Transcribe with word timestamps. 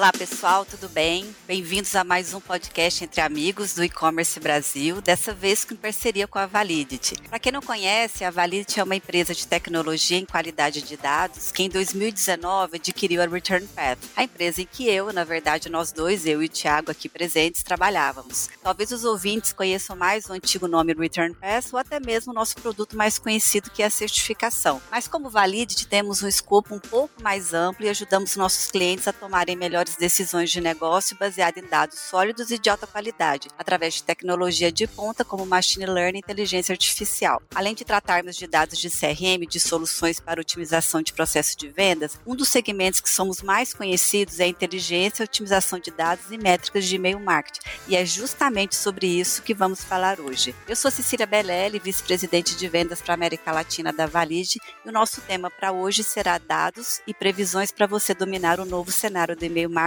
Olá 0.00 0.12
pessoal, 0.12 0.64
tudo 0.64 0.88
bem? 0.88 1.36
Bem-vindos 1.46 1.94
a 1.94 2.02
mais 2.02 2.32
um 2.32 2.40
podcast 2.40 3.04
entre 3.04 3.20
amigos 3.20 3.74
do 3.74 3.84
e-commerce 3.84 4.40
Brasil, 4.40 4.98
dessa 5.02 5.34
vez 5.34 5.62
com 5.62 5.76
parceria 5.76 6.26
com 6.26 6.38
a 6.38 6.46
Validity. 6.46 7.16
Para 7.28 7.38
quem 7.38 7.52
não 7.52 7.60
conhece, 7.60 8.24
a 8.24 8.30
Validity 8.30 8.80
é 8.80 8.82
uma 8.82 8.96
empresa 8.96 9.34
de 9.34 9.46
tecnologia 9.46 10.16
em 10.16 10.24
qualidade 10.24 10.80
de 10.80 10.96
dados 10.96 11.52
que 11.52 11.64
em 11.64 11.68
2019 11.68 12.76
adquiriu 12.76 13.20
a 13.20 13.26
Return 13.26 13.66
Path, 13.66 13.98
a 14.16 14.24
empresa 14.24 14.62
em 14.62 14.64
que 14.64 14.88
eu, 14.88 15.12
na 15.12 15.22
verdade 15.22 15.68
nós 15.68 15.92
dois, 15.92 16.24
eu 16.24 16.42
e 16.42 16.46
o 16.46 16.48
Thiago 16.48 16.90
aqui 16.90 17.06
presentes, 17.06 17.62
trabalhávamos. 17.62 18.48
Talvez 18.62 18.92
os 18.92 19.04
ouvintes 19.04 19.52
conheçam 19.52 19.94
mais 19.94 20.24
o 20.30 20.32
antigo 20.32 20.66
nome 20.66 20.94
Return 20.94 21.34
Path 21.34 21.74
ou 21.74 21.78
até 21.78 22.00
mesmo 22.00 22.32
o 22.32 22.34
nosso 22.34 22.54
produto 22.54 22.96
mais 22.96 23.18
conhecido 23.18 23.70
que 23.70 23.82
é 23.82 23.86
a 23.86 23.90
certificação. 23.90 24.80
Mas 24.90 25.06
como 25.06 25.28
Validity 25.28 25.86
temos 25.86 26.22
um 26.22 26.28
escopo 26.28 26.74
um 26.74 26.80
pouco 26.80 27.22
mais 27.22 27.52
amplo 27.52 27.84
e 27.84 27.90
ajudamos 27.90 28.34
nossos 28.34 28.70
clientes 28.70 29.06
a 29.06 29.12
tomarem 29.12 29.54
melhores 29.54 29.89
decisões 29.96 30.50
de 30.50 30.60
negócio 30.60 31.16
baseadas 31.18 31.62
em 31.62 31.66
dados 31.66 31.98
sólidos 31.98 32.50
e 32.50 32.58
de 32.58 32.70
alta 32.70 32.86
qualidade, 32.86 33.48
através 33.58 33.94
de 33.94 34.02
tecnologia 34.02 34.70
de 34.70 34.86
ponta 34.86 35.24
como 35.24 35.44
machine 35.44 35.86
learning 35.86 36.18
e 36.18 36.20
inteligência 36.20 36.72
artificial. 36.72 37.42
Além 37.54 37.74
de 37.74 37.84
tratarmos 37.84 38.36
de 38.36 38.46
dados 38.46 38.78
de 38.78 38.88
CRM, 38.88 39.46
de 39.48 39.58
soluções 39.58 40.20
para 40.20 40.40
otimização 40.40 41.02
de 41.02 41.12
processo 41.12 41.56
de 41.56 41.68
vendas, 41.68 42.18
um 42.26 42.36
dos 42.36 42.48
segmentos 42.48 43.00
que 43.00 43.10
somos 43.10 43.42
mais 43.42 43.74
conhecidos 43.74 44.40
é 44.40 44.44
a 44.44 44.48
inteligência, 44.48 45.24
otimização 45.24 45.78
de 45.78 45.90
dados 45.90 46.30
e 46.30 46.38
métricas 46.38 46.84
de 46.84 46.96
e-mail 46.96 47.18
marketing, 47.18 47.60
e 47.88 47.96
é 47.96 48.04
justamente 48.04 48.76
sobre 48.76 49.06
isso 49.06 49.42
que 49.42 49.54
vamos 49.54 49.82
falar 49.82 50.20
hoje. 50.20 50.54
Eu 50.68 50.76
sou 50.76 50.90
Cecília 50.90 51.26
Belelli, 51.26 51.78
vice-presidente 51.78 52.56
de 52.56 52.68
vendas 52.68 53.00
para 53.00 53.14
a 53.14 53.16
América 53.16 53.52
Latina 53.52 53.92
da 53.92 54.06
Valide, 54.06 54.60
e 54.84 54.88
o 54.88 54.92
nosso 54.92 55.20
tema 55.22 55.50
para 55.50 55.72
hoje 55.72 56.04
será 56.04 56.38
dados 56.38 57.00
e 57.06 57.12
previsões 57.12 57.72
para 57.72 57.86
você 57.86 58.14
dominar 58.14 58.60
o 58.60 58.64
novo 58.64 58.92
cenário 58.92 59.36
do 59.36 59.44
e-mail 59.44 59.68
marketing 59.68 59.79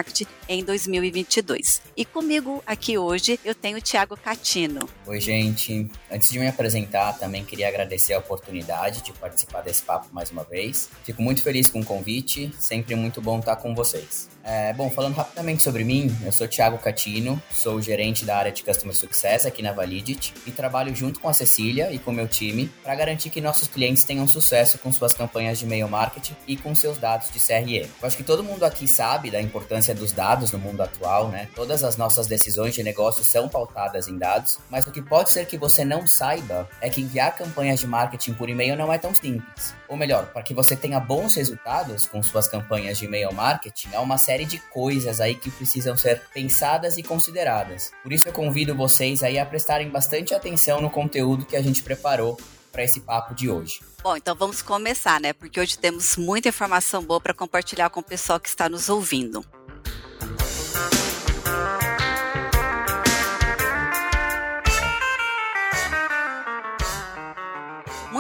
em 0.49 0.63
2022. 0.63 1.81
E 1.95 2.03
comigo 2.05 2.63
aqui 2.65 2.97
hoje 2.97 3.39
eu 3.45 3.53
tenho 3.53 3.77
o 3.77 3.81
Thiago 3.81 4.17
Catino. 4.17 4.89
Oi, 5.05 5.19
gente. 5.19 5.87
Antes 6.11 6.31
de 6.31 6.39
me 6.39 6.47
apresentar, 6.47 7.13
também 7.13 7.45
queria 7.45 7.67
agradecer 7.67 8.13
a 8.13 8.19
oportunidade 8.19 9.01
de 9.01 9.11
participar 9.13 9.61
desse 9.61 9.83
papo 9.83 10.07
mais 10.11 10.31
uma 10.31 10.43
vez. 10.43 10.89
Fico 11.03 11.21
muito 11.21 11.43
feliz 11.43 11.69
com 11.69 11.79
o 11.79 11.85
convite, 11.85 12.51
sempre 12.59 12.95
muito 12.95 13.21
bom 13.21 13.39
estar 13.39 13.57
com 13.57 13.75
vocês. 13.75 14.32
É, 14.45 14.73
bom, 14.73 14.89
falando 14.89 15.15
rapidamente 15.15 15.63
sobre 15.63 15.85
mim, 15.85 16.13
eu 16.21 16.31
sou 16.31 16.47
Thiago 16.49 16.77
Catino, 16.77 17.41
sou 17.49 17.81
gerente 17.81 18.25
da 18.25 18.35
área 18.35 18.51
de 18.51 18.61
Customer 18.61 18.93
Success 18.93 19.45
aqui 19.45 19.61
na 19.61 19.71
Validit 19.71 20.33
e 20.45 20.51
trabalho 20.51 20.93
junto 20.93 21.21
com 21.21 21.29
a 21.29 21.33
Cecília 21.33 21.93
e 21.93 21.97
com 21.97 22.11
meu 22.11 22.27
time 22.27 22.69
para 22.83 22.93
garantir 22.93 23.29
que 23.29 23.39
nossos 23.39 23.69
clientes 23.69 24.03
tenham 24.03 24.27
sucesso 24.27 24.77
com 24.79 24.91
suas 24.91 25.13
campanhas 25.13 25.59
de 25.59 25.65
e-mail 25.65 25.87
marketing 25.87 26.35
e 26.45 26.57
com 26.57 26.75
seus 26.75 26.97
dados 26.97 27.31
de 27.31 27.39
CRM. 27.39 27.89
Eu 28.01 28.07
acho 28.07 28.17
que 28.17 28.23
todo 28.23 28.43
mundo 28.43 28.65
aqui 28.65 28.85
sabe 28.85 29.31
da 29.31 29.41
importância 29.41 29.95
dos 29.95 30.11
dados 30.11 30.51
no 30.51 30.59
mundo 30.59 30.81
atual, 30.81 31.29
né? 31.29 31.47
Todas 31.55 31.81
as 31.81 31.95
nossas 31.95 32.27
decisões 32.27 32.75
de 32.75 32.83
negócio 32.83 33.23
são 33.23 33.47
pautadas 33.47 34.09
em 34.09 34.17
dados, 34.17 34.59
mas 34.69 34.85
o 34.85 34.91
que 34.91 35.01
pode 35.01 35.29
ser 35.29 35.45
que 35.45 35.57
você 35.57 35.85
não 35.85 36.05
saiba 36.05 36.67
é 36.81 36.89
que 36.89 36.99
enviar 36.99 37.33
campanhas 37.37 37.79
de 37.79 37.87
marketing 37.87 38.33
por 38.33 38.49
e-mail 38.49 38.75
não 38.75 38.91
é 38.91 38.97
tão 38.97 39.15
simples. 39.15 39.73
Ou 39.87 39.95
melhor, 39.95 40.25
para 40.33 40.41
que 40.43 40.53
você 40.53 40.75
tenha 40.75 40.99
bons 40.99 41.35
resultados 41.35 42.07
com 42.07 42.21
suas 42.21 42.47
campanhas 42.47 42.97
de 42.97 43.05
e-mail 43.05 43.31
marketing, 43.31 43.89
é 43.93 43.99
uma 43.99 44.17
série 44.17 44.32
de 44.39 44.57
coisas 44.57 45.21
aí 45.21 45.35
que 45.35 45.51
precisam 45.51 45.95
ser 45.95 46.21
pensadas 46.33 46.97
e 46.97 47.03
consideradas. 47.03 47.91
Por 48.01 48.11
isso 48.11 48.27
eu 48.27 48.33
convido 48.33 48.75
vocês 48.75 49.21
aí 49.21 49.37
a 49.37 49.45
prestarem 49.45 49.89
bastante 49.89 50.33
atenção 50.33 50.81
no 50.81 50.89
conteúdo 50.89 51.45
que 51.45 51.55
a 51.55 51.61
gente 51.61 51.83
preparou 51.83 52.37
para 52.71 52.83
esse 52.83 53.01
papo 53.01 53.35
de 53.35 53.49
hoje. 53.49 53.81
Bom, 54.01 54.17
então 54.17 54.35
vamos 54.35 54.61
começar, 54.61 55.21
né? 55.21 55.31
Porque 55.31 55.59
hoje 55.59 55.77
temos 55.77 56.17
muita 56.17 56.49
informação 56.49 57.03
boa 57.03 57.21
para 57.21 57.33
compartilhar 57.33 57.89
com 57.89 57.99
o 57.99 58.03
pessoal 58.03 58.39
que 58.39 58.49
está 58.49 58.67
nos 58.67 58.89
ouvindo. 58.89 59.45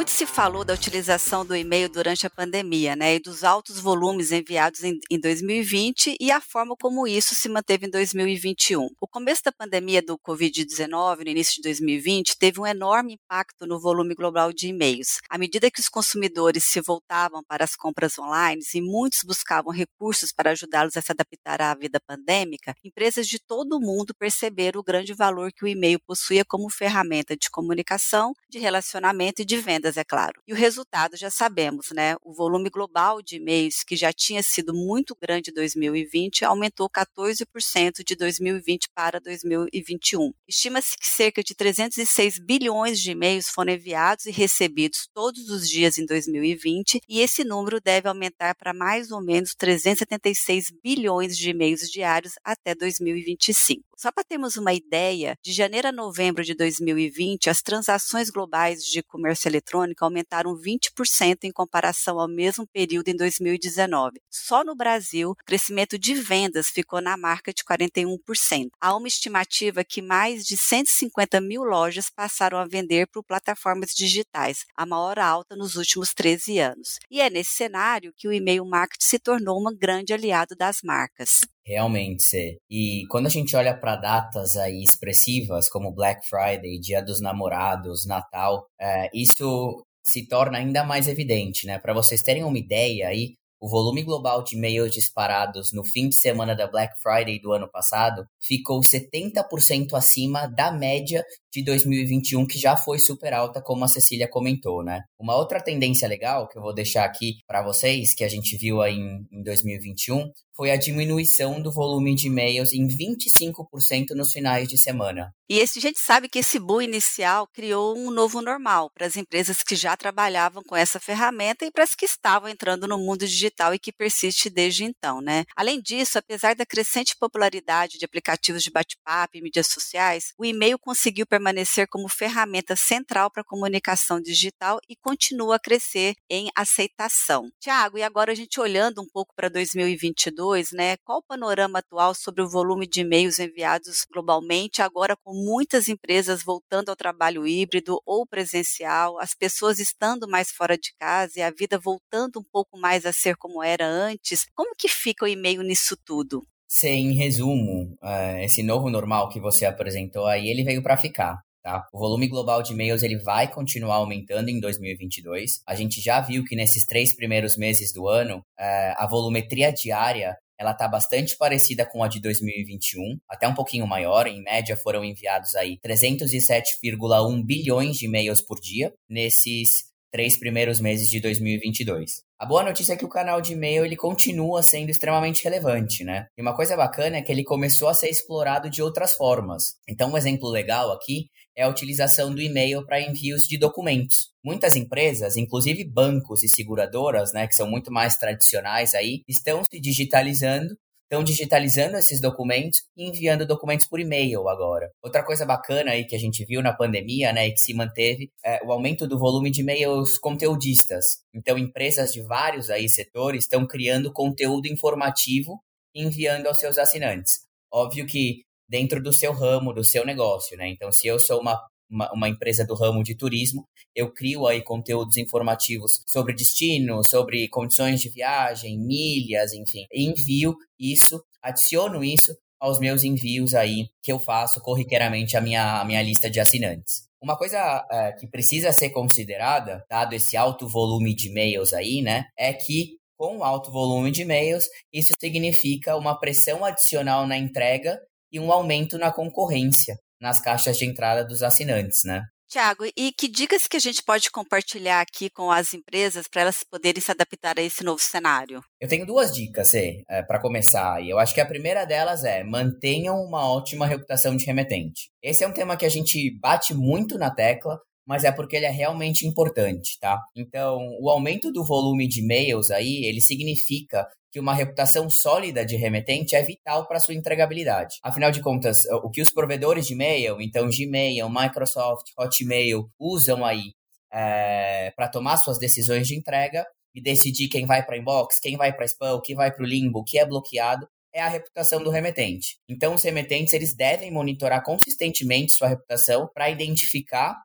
Muito 0.03 0.11
se 0.11 0.25
falou 0.25 0.65
da 0.65 0.73
utilização 0.73 1.45
do 1.45 1.55
e-mail 1.55 1.87
durante 1.87 2.27
a 2.27 2.29
pandemia, 2.29 2.93
né, 2.93 3.15
e 3.15 3.19
dos 3.21 3.41
altos 3.41 3.79
volumes 3.79 4.33
enviados 4.33 4.83
em, 4.83 4.99
em 5.09 5.17
2020 5.17 6.17
e 6.19 6.29
a 6.29 6.41
forma 6.41 6.75
como 6.75 7.07
isso 7.07 7.33
se 7.33 7.47
manteve 7.47 7.87
em 7.87 7.89
2021. 7.89 8.89
O 8.99 9.07
começo 9.07 9.41
da 9.45 9.51
pandemia 9.53 10.01
do 10.01 10.19
Covid-19, 10.19 11.23
no 11.23 11.29
início 11.29 11.55
de 11.55 11.61
2020, 11.61 12.37
teve 12.37 12.59
um 12.59 12.67
enorme 12.67 13.13
impacto 13.13 13.65
no 13.65 13.79
volume 13.79 14.13
global 14.13 14.51
de 14.51 14.67
e-mails. 14.67 15.19
À 15.29 15.37
medida 15.37 15.71
que 15.71 15.79
os 15.79 15.87
consumidores 15.87 16.65
se 16.65 16.81
voltavam 16.81 17.41
para 17.41 17.63
as 17.63 17.73
compras 17.73 18.19
online 18.19 18.61
e 18.75 18.81
muitos 18.81 19.23
buscavam 19.23 19.71
recursos 19.71 20.33
para 20.33 20.51
ajudá-los 20.51 20.97
a 20.97 21.01
se 21.01 21.13
adaptar 21.13 21.61
à 21.61 21.73
vida 21.75 22.01
pandêmica, 22.05 22.75
empresas 22.83 23.25
de 23.25 23.39
todo 23.39 23.77
o 23.77 23.79
mundo 23.79 24.13
perceberam 24.13 24.81
o 24.81 24.83
grande 24.83 25.13
valor 25.13 25.53
que 25.53 25.63
o 25.63 25.67
e-mail 25.67 25.97
possuía 26.05 26.43
como 26.43 26.69
ferramenta 26.69 27.37
de 27.37 27.49
comunicação, 27.49 28.33
de 28.49 28.59
relacionamento 28.59 29.41
e 29.41 29.45
de 29.45 29.55
venda 29.55 29.92
vendas, 29.93 29.97
é 29.97 30.03
claro. 30.03 30.41
E 30.47 30.53
o 30.53 30.55
resultado 30.55 31.15
já 31.15 31.29
sabemos, 31.29 31.87
né? 31.93 32.15
O 32.21 32.33
volume 32.33 32.69
global 32.69 33.21
de 33.21 33.37
e-mails, 33.37 33.83
que 33.83 33.95
já 33.95 34.11
tinha 34.11 34.41
sido 34.41 34.73
muito 34.73 35.15
grande 35.21 35.51
em 35.51 35.53
2020, 35.53 36.43
aumentou 36.43 36.89
14% 36.89 38.03
de 38.05 38.15
2020 38.15 38.89
para 38.93 39.19
2021. 39.19 40.31
Estima-se 40.47 40.97
que 40.97 41.07
cerca 41.07 41.43
de 41.43 41.55
306 41.55 42.39
bilhões 42.39 42.99
de 42.99 43.11
e-mails 43.11 43.49
foram 43.49 43.73
enviados 43.73 44.25
e 44.25 44.31
recebidos 44.31 45.07
todos 45.13 45.49
os 45.49 45.69
dias 45.69 45.97
em 45.97 46.05
2020, 46.05 47.01
e 47.07 47.21
esse 47.21 47.43
número 47.43 47.79
deve 47.79 48.07
aumentar 48.07 48.55
para 48.55 48.73
mais 48.73 49.11
ou 49.11 49.21
menos 49.21 49.53
376 49.55 50.71
bilhões 50.83 51.37
de 51.37 51.49
e-mails 51.49 51.89
diários 51.89 52.33
até 52.43 52.73
2025. 52.73 53.83
Só 53.95 54.11
para 54.11 54.23
termos 54.23 54.57
uma 54.57 54.73
ideia, 54.73 55.37
de 55.41 55.53
janeiro 55.53 55.87
a 55.87 55.91
novembro 55.91 56.43
de 56.43 56.55
2020, 56.55 57.49
as 57.49 57.61
transações 57.61 58.29
globais 58.29 58.83
de 58.83 59.03
comércio 59.03 59.47
eletrônico 59.47 60.03
aumentaram 60.03 60.55
20% 60.55 61.43
em 61.43 61.51
comparação 61.51 62.19
ao 62.19 62.27
mesmo 62.27 62.65
período 62.67 63.09
em 63.09 63.15
2019. 63.15 64.19
Só 64.31 64.63
no 64.63 64.75
Brasil, 64.75 65.31
o 65.31 65.35
crescimento 65.45 65.97
de 65.97 66.15
vendas 66.15 66.69
ficou 66.69 66.99
na 67.01 67.15
marca 67.15 67.53
de 67.53 67.63
41%. 67.63 68.69
Há 68.81 68.95
uma 68.95 69.07
estimativa 69.07 69.83
que 69.83 70.01
mais 70.01 70.43
de 70.43 70.57
150 70.57 71.39
mil 71.39 71.63
lojas 71.63 72.09
passaram 72.09 72.57
a 72.57 72.65
vender 72.65 73.07
por 73.07 73.23
plataformas 73.23 73.91
digitais, 73.93 74.65
a 74.75 74.85
maior 74.85 75.19
alta 75.19 75.55
nos 75.55 75.75
últimos 75.75 76.13
13 76.13 76.59
anos. 76.59 76.99
E 77.11 77.21
é 77.21 77.29
nesse 77.29 77.51
cenário 77.51 78.13
que 78.17 78.27
o 78.27 78.33
e-mail 78.33 78.65
marketing 78.65 79.05
se 79.05 79.19
tornou 79.19 79.59
um 79.59 79.75
grande 79.75 80.13
aliado 80.13 80.55
das 80.55 80.81
marcas. 80.83 81.41
Realmente, 81.65 82.57
e 82.69 83.05
quando 83.09 83.27
a 83.27 83.29
gente 83.29 83.55
olha 83.55 83.73
para 83.77 83.95
datas 83.95 84.57
aí 84.57 84.83
expressivas 84.83 85.69
como 85.69 85.93
Black 85.93 86.27
Friday, 86.27 86.77
Dia 86.77 87.01
dos 87.01 87.21
Namorados, 87.21 88.05
Natal, 88.05 88.67
é, 88.79 89.09
isso 89.13 89.85
se 90.03 90.27
torna 90.27 90.57
ainda 90.57 90.83
mais 90.83 91.07
evidente, 91.07 91.65
né? 91.65 91.79
Para 91.79 91.93
vocês 91.93 92.21
terem 92.21 92.43
uma 92.43 92.57
ideia 92.57 93.07
aí, 93.07 93.35
o 93.61 93.69
volume 93.69 94.03
global 94.03 94.43
de 94.43 94.57
e-mails 94.57 94.93
disparados 94.93 95.71
no 95.71 95.85
fim 95.85 96.09
de 96.09 96.15
semana 96.15 96.53
da 96.53 96.67
Black 96.67 97.01
Friday 97.01 97.39
do 97.39 97.53
ano 97.53 97.71
passado 97.71 98.25
ficou 98.41 98.81
70% 98.81 99.93
acima 99.93 100.47
da 100.47 100.69
média 100.69 101.23
de 101.53 101.63
2021, 101.63 102.47
que 102.47 102.57
já 102.57 102.75
foi 102.75 102.97
super 102.97 103.31
alta, 103.31 103.61
como 103.61 103.85
a 103.85 103.87
Cecília 103.87 104.27
comentou, 104.27 104.83
né? 104.83 105.03
Uma 105.19 105.35
outra 105.35 105.61
tendência 105.61 106.07
legal 106.07 106.49
que 106.49 106.57
eu 106.57 106.61
vou 106.63 106.73
deixar 106.73 107.05
aqui 107.05 107.37
para 107.47 107.61
vocês, 107.61 108.15
que 108.15 108.23
a 108.23 108.27
gente 108.27 108.57
viu 108.57 108.81
aí 108.81 108.95
em, 108.95 109.27
em 109.31 109.43
2021, 109.43 110.31
foi 110.55 110.71
a 110.71 110.77
diminuição 110.77 111.61
do 111.61 111.71
volume 111.71 112.15
de 112.15 112.27
e-mails 112.27 112.73
em 112.73 112.87
25% 112.87 114.11
nos 114.15 114.31
finais 114.31 114.67
de 114.67 114.77
semana. 114.77 115.33
E 115.49 115.59
esse, 115.59 115.79
a 115.79 115.81
gente 115.81 115.99
sabe 115.99 116.29
que 116.29 116.39
esse 116.39 116.57
boom 116.57 116.81
inicial 116.81 117.47
criou 117.47 117.97
um 117.97 118.09
novo 118.09 118.41
normal 118.41 118.89
para 118.93 119.05
as 119.05 119.17
empresas 119.17 119.61
que 119.61 119.75
já 119.75 119.95
trabalhavam 119.97 120.63
com 120.63 120.75
essa 120.75 120.99
ferramenta 120.99 121.65
e 121.65 121.71
para 121.71 121.83
as 121.83 121.95
que 121.95 122.05
estavam 122.05 122.49
entrando 122.49 122.87
no 122.87 122.97
mundo 122.97 123.27
digital 123.27 123.73
e 123.73 123.79
que 123.79 123.91
persiste 123.91 124.49
desde 124.49 124.83
então, 124.83 125.21
né? 125.21 125.43
Além 125.55 125.81
disso, 125.81 126.17
apesar 126.17 126.55
da 126.55 126.65
crescente 126.65 127.15
popularidade 127.19 127.97
de 127.97 128.05
aplicativos 128.05 128.63
de 128.63 128.71
bate-papo 128.71 129.37
e 129.37 129.41
mídias 129.41 129.67
sociais, 129.67 130.33
o 130.37 130.45
e-mail 130.45 130.79
conseguiu 130.79 131.25
permanecer 131.25 131.42
como 131.89 132.07
ferramenta 132.07 132.75
central 132.75 133.31
para 133.31 133.41
a 133.41 133.45
comunicação 133.45 134.21
digital 134.21 134.79
e 134.87 134.95
continua 134.95 135.55
a 135.55 135.59
crescer 135.59 136.15
em 136.29 136.49
aceitação. 136.55 137.49
Tiago, 137.59 137.97
e 137.97 138.03
agora 138.03 138.31
a 138.31 138.35
gente 138.35 138.59
olhando 138.59 139.01
um 139.01 139.07
pouco 139.11 139.33
para 139.35 139.49
2022, 139.49 140.13
2022, 140.13 140.71
né? 140.71 140.97
Qual 140.97 141.19
o 141.19 141.23
panorama 141.23 141.79
atual 141.79 142.13
sobre 142.13 142.41
o 142.41 142.49
volume 142.49 142.87
de 142.87 143.01
e-mails 143.01 143.39
enviados 143.39 144.05
globalmente, 144.11 144.81
agora 144.81 145.15
com 145.15 145.33
muitas 145.33 145.87
empresas 145.87 146.43
voltando 146.43 146.89
ao 146.89 146.95
trabalho 146.95 147.47
híbrido 147.47 148.01
ou 148.05 148.25
presencial, 148.25 149.19
as 149.19 149.33
pessoas 149.33 149.79
estando 149.79 150.27
mais 150.27 150.51
fora 150.51 150.77
de 150.77 150.93
casa 150.99 151.39
e 151.39 151.41
a 151.41 151.51
vida 151.51 151.77
voltando 151.77 152.39
um 152.39 152.43
pouco 152.43 152.77
mais 152.77 153.05
a 153.05 153.13
ser 153.13 153.35
como 153.37 153.63
era 153.63 153.85
antes? 153.87 154.45
Como 154.55 154.75
que 154.75 154.87
fica 154.87 155.25
o 155.25 155.27
e-mail 155.27 155.61
nisso 155.61 155.95
tudo? 156.05 156.45
Sim, 156.75 157.11
em 157.11 157.13
resumo, 157.13 157.95
uh, 158.01 158.39
esse 158.41 158.63
novo 158.63 158.89
normal 158.89 159.29
que 159.29 159.39
você 159.39 159.63
apresentou 159.63 160.25
aí, 160.25 160.49
ele 160.49 160.63
veio 160.63 160.81
para 160.81 160.97
ficar. 160.97 161.39
Tá? 161.61 161.87
O 161.93 161.99
volume 161.99 162.27
global 162.27 162.63
de 162.63 162.73
e-mails 162.73 163.03
ele 163.03 163.19
vai 163.19 163.47
continuar 163.47 163.97
aumentando 163.97 164.49
em 164.49 164.59
2022. 164.59 165.61
A 165.67 165.75
gente 165.75 166.01
já 166.01 166.19
viu 166.19 166.43
que 166.43 166.55
nesses 166.55 166.83
três 166.87 167.15
primeiros 167.15 167.55
meses 167.57 167.93
do 167.93 168.07
ano, 168.07 168.39
uh, 168.39 168.93
a 168.97 169.07
volumetria 169.07 169.71
diária 169.71 170.35
ela 170.57 170.71
está 170.71 170.87
bastante 170.87 171.37
parecida 171.37 171.85
com 171.85 172.03
a 172.03 172.07
de 172.07 172.19
2021, 172.19 173.19
até 173.29 173.47
um 173.47 173.53
pouquinho 173.53 173.85
maior. 173.85 174.25
Em 174.25 174.41
média, 174.41 174.75
foram 174.75 175.05
enviados 175.05 175.53
aí 175.53 175.77
307,1 175.77 177.45
bilhões 177.45 177.97
de 177.97 178.07
e-mails 178.07 178.41
por 178.41 178.59
dia 178.59 178.91
nesses 179.07 179.93
três 180.11 180.39
primeiros 180.39 180.79
meses 180.79 181.07
de 181.07 181.19
2022. 181.19 182.23
A 182.43 182.45
boa 182.45 182.61
notícia 182.61 182.91
é 182.91 182.97
que 182.97 183.05
o 183.05 183.09
canal 183.09 183.39
de 183.39 183.53
e-mail 183.53 183.85
ele 183.85 183.95
continua 183.95 184.61
sendo 184.61 184.89
extremamente 184.89 185.45
relevante, 185.45 186.03
né? 186.03 186.27
E 186.37 186.41
uma 186.41 186.53
coisa 186.53 186.75
bacana 186.75 187.15
é 187.15 187.21
que 187.21 187.31
ele 187.31 187.45
começou 187.45 187.87
a 187.87 187.93
ser 187.93 188.09
explorado 188.09 188.69
de 188.69 188.81
outras 188.81 189.13
formas. 189.13 189.77
Então, 189.87 190.11
um 190.11 190.17
exemplo 190.17 190.49
legal 190.49 190.91
aqui 190.91 191.29
é 191.55 191.63
a 191.63 191.69
utilização 191.69 192.35
do 192.35 192.41
e-mail 192.41 192.85
para 192.85 192.99
envios 192.99 193.43
de 193.47 193.57
documentos. 193.57 194.33
Muitas 194.43 194.75
empresas, 194.75 195.37
inclusive 195.37 195.85
bancos 195.85 196.43
e 196.43 196.49
seguradoras, 196.49 197.31
né, 197.31 197.47
que 197.47 197.55
são 197.55 197.65
muito 197.65 197.89
mais 197.93 198.17
tradicionais 198.17 198.93
aí, 198.93 199.21
estão 199.25 199.61
se 199.63 199.79
digitalizando 199.79 200.75
estão 201.13 201.23
digitalizando 201.23 201.95
esses 201.95 202.19
documentos 202.19 202.79
e 202.97 203.07
enviando 203.07 203.45
documentos 203.45 203.85
por 203.85 203.99
e-mail 203.99 204.49
agora. 204.49 204.89
Outra 205.01 205.23
coisa 205.23 205.45
bacana 205.45 205.91
aí 205.91 206.05
que 206.05 206.15
a 206.15 206.19
gente 206.19 206.43
viu 206.43 206.61
na 206.61 206.73
pandemia, 206.73 207.31
né, 207.31 207.47
e 207.47 207.51
que 207.53 207.59
se 207.59 207.73
manteve, 207.73 208.31
é 208.43 208.59
o 208.65 208.71
aumento 208.71 209.07
do 209.07 209.19
volume 209.19 209.51
de 209.51 209.61
e-mails 209.61 210.17
conteudistas. 210.17 211.05
Então, 211.33 211.57
empresas 211.57 212.11
de 212.11 212.21
vários 212.23 212.71
aí 212.71 212.89
setores 212.89 213.43
estão 213.43 213.67
criando 213.67 214.11
conteúdo 214.11 214.67
informativo 214.67 215.59
e 215.93 216.03
enviando 216.03 216.47
aos 216.47 216.57
seus 216.57 216.79
assinantes. 216.79 217.41
Óbvio 217.71 218.07
que 218.07 218.41
dentro 218.67 219.01
do 219.01 219.13
seu 219.13 219.33
ramo, 219.33 219.71
do 219.71 219.83
seu 219.83 220.03
negócio, 220.05 220.57
né? 220.57 220.67
Então, 220.67 220.91
se 220.91 221.05
eu 221.07 221.19
sou 221.19 221.39
uma 221.41 221.61
uma, 221.93 222.11
uma, 222.11 222.29
empresa 222.29 222.65
do 222.65 222.73
ramo 222.73 223.03
de 223.03 223.15
turismo, 223.15 223.67
eu 223.95 224.11
crio 224.11 224.47
aí 224.47 224.61
conteúdos 224.61 225.17
informativos 225.17 226.03
sobre 226.07 226.33
destino, 226.33 227.03
sobre 227.07 227.47
condições 227.47 228.01
de 228.01 228.09
viagem, 228.09 228.79
milhas, 228.79 229.53
enfim. 229.53 229.85
Envio 229.93 230.55
isso, 230.79 231.23
adiciono 231.41 232.03
isso 232.03 232.35
aos 232.59 232.79
meus 232.79 233.03
envios 233.03 233.53
aí 233.53 233.89
que 234.01 234.11
eu 234.11 234.19
faço 234.19 234.61
corriqueiramente 234.61 235.37
à 235.37 235.41
minha, 235.41 235.83
minha 235.85 236.01
lista 236.01 236.29
de 236.29 236.39
assinantes. 236.39 237.07
Uma 237.21 237.37
coisa 237.37 237.85
é, 237.91 238.11
que 238.13 238.27
precisa 238.27 238.71
ser 238.71 238.89
considerada, 238.89 239.85
dado 239.89 240.13
esse 240.13 240.35
alto 240.35 240.67
volume 240.67 241.13
de 241.13 241.29
e-mails 241.29 241.73
aí, 241.73 242.01
né, 242.01 242.25
é 242.37 242.51
que 242.53 242.97
com 243.17 243.43
alto 243.43 243.71
volume 243.71 244.11
de 244.11 244.23
e-mails, 244.23 244.65
isso 244.91 245.13
significa 245.19 245.95
uma 245.95 246.19
pressão 246.19 246.65
adicional 246.65 247.25
na 247.27 247.37
entrega 247.37 247.97
e 248.31 248.39
um 248.39 248.51
aumento 248.51 248.97
na 248.97 249.11
concorrência 249.11 249.97
nas 250.23 250.39
caixas 250.39 250.77
de 250.77 250.85
entrada 250.85 251.25
dos 251.25 251.43
assinantes, 251.43 251.99
né? 252.05 252.23
Tiago, 252.47 252.85
e 252.95 253.11
que 253.11 253.27
dicas 253.27 253.67
que 253.67 253.75
a 253.75 253.79
gente 253.79 254.03
pode 254.03 254.29
compartilhar 254.31 255.01
aqui 255.01 255.29
com 255.29 255.51
as 255.51 255.73
empresas 255.73 256.27
para 256.27 256.43
elas 256.43 256.63
poderem 256.63 257.01
se 257.01 257.11
adaptar 257.11 257.57
a 257.57 257.61
esse 257.61 257.83
novo 257.83 257.99
cenário? 257.99 258.61
Eu 258.79 258.87
tenho 258.87 259.05
duas 259.05 259.33
dicas, 259.33 259.73
é, 259.73 260.21
para 260.21 260.39
começar. 260.39 261.01
E 261.01 261.09
eu 261.09 261.17
acho 261.19 261.33
que 261.33 261.41
a 261.41 261.45
primeira 261.45 261.83
delas 261.83 262.23
é 262.23 262.43
mantenham 262.43 263.15
uma 263.15 263.51
ótima 263.51 263.87
reputação 263.87 264.37
de 264.37 264.45
remetente. 264.45 265.09
Esse 265.21 265.43
é 265.43 265.47
um 265.47 265.53
tema 265.53 265.75
que 265.75 265.85
a 265.85 265.89
gente 265.89 266.37
bate 266.39 266.73
muito 266.73 267.17
na 267.17 267.33
tecla, 267.33 267.79
mas 268.05 268.23
é 268.23 268.31
porque 268.31 268.55
ele 268.55 268.65
é 268.65 268.71
realmente 268.71 269.25
importante, 269.25 269.97
tá? 269.99 270.19
Então, 270.35 270.79
o 270.99 271.09
aumento 271.09 271.51
do 271.51 271.63
volume 271.63 272.07
de 272.07 272.21
e-mails 272.21 272.69
aí, 272.69 273.05
ele 273.05 273.21
significa 273.21 274.07
que 274.31 274.39
uma 274.39 274.53
reputação 274.53 275.09
sólida 275.09 275.63
de 275.63 275.75
remetente 275.75 276.35
é 276.35 276.41
vital 276.41 276.87
para 276.87 276.99
sua 276.99 277.13
entregabilidade. 277.13 277.97
Afinal 278.03 278.31
de 278.31 278.41
contas, 278.41 278.77
o 279.03 279.09
que 279.09 279.21
os 279.21 279.31
provedores 279.31 279.85
de 279.85 279.93
e-mail, 279.93 280.41
então 280.41 280.67
Gmail, 280.69 281.29
Microsoft, 281.29 282.07
Hotmail, 282.17 282.89
usam 282.99 283.45
aí 283.45 283.73
é, 284.11 284.91
para 284.95 285.07
tomar 285.07 285.37
suas 285.37 285.59
decisões 285.59 286.07
de 286.07 286.15
entrega 286.15 286.65
e 286.95 287.01
decidir 287.01 287.47
quem 287.47 287.67
vai 287.67 287.85
para 287.85 287.97
inbox, 287.97 288.39
quem 288.39 288.57
vai 288.57 288.73
para 288.73 288.85
spam, 288.85 289.13
o 289.13 289.21
que 289.21 289.35
vai 289.35 289.51
para 289.51 289.63
o 289.63 289.67
limbo, 289.67 289.99
o 289.99 290.03
que 290.03 290.17
é 290.17 290.25
bloqueado, 290.25 290.87
é 291.13 291.21
a 291.21 291.29
reputação 291.29 291.83
do 291.83 291.91
remetente. 291.91 292.57
Então, 292.67 292.95
os 292.95 293.03
remetentes 293.03 293.53
eles 293.53 293.75
devem 293.75 294.11
monitorar 294.11 294.63
consistentemente 294.63 295.51
sua 295.51 295.67
reputação 295.67 296.27
para 296.33 296.49
identificar 296.49 297.35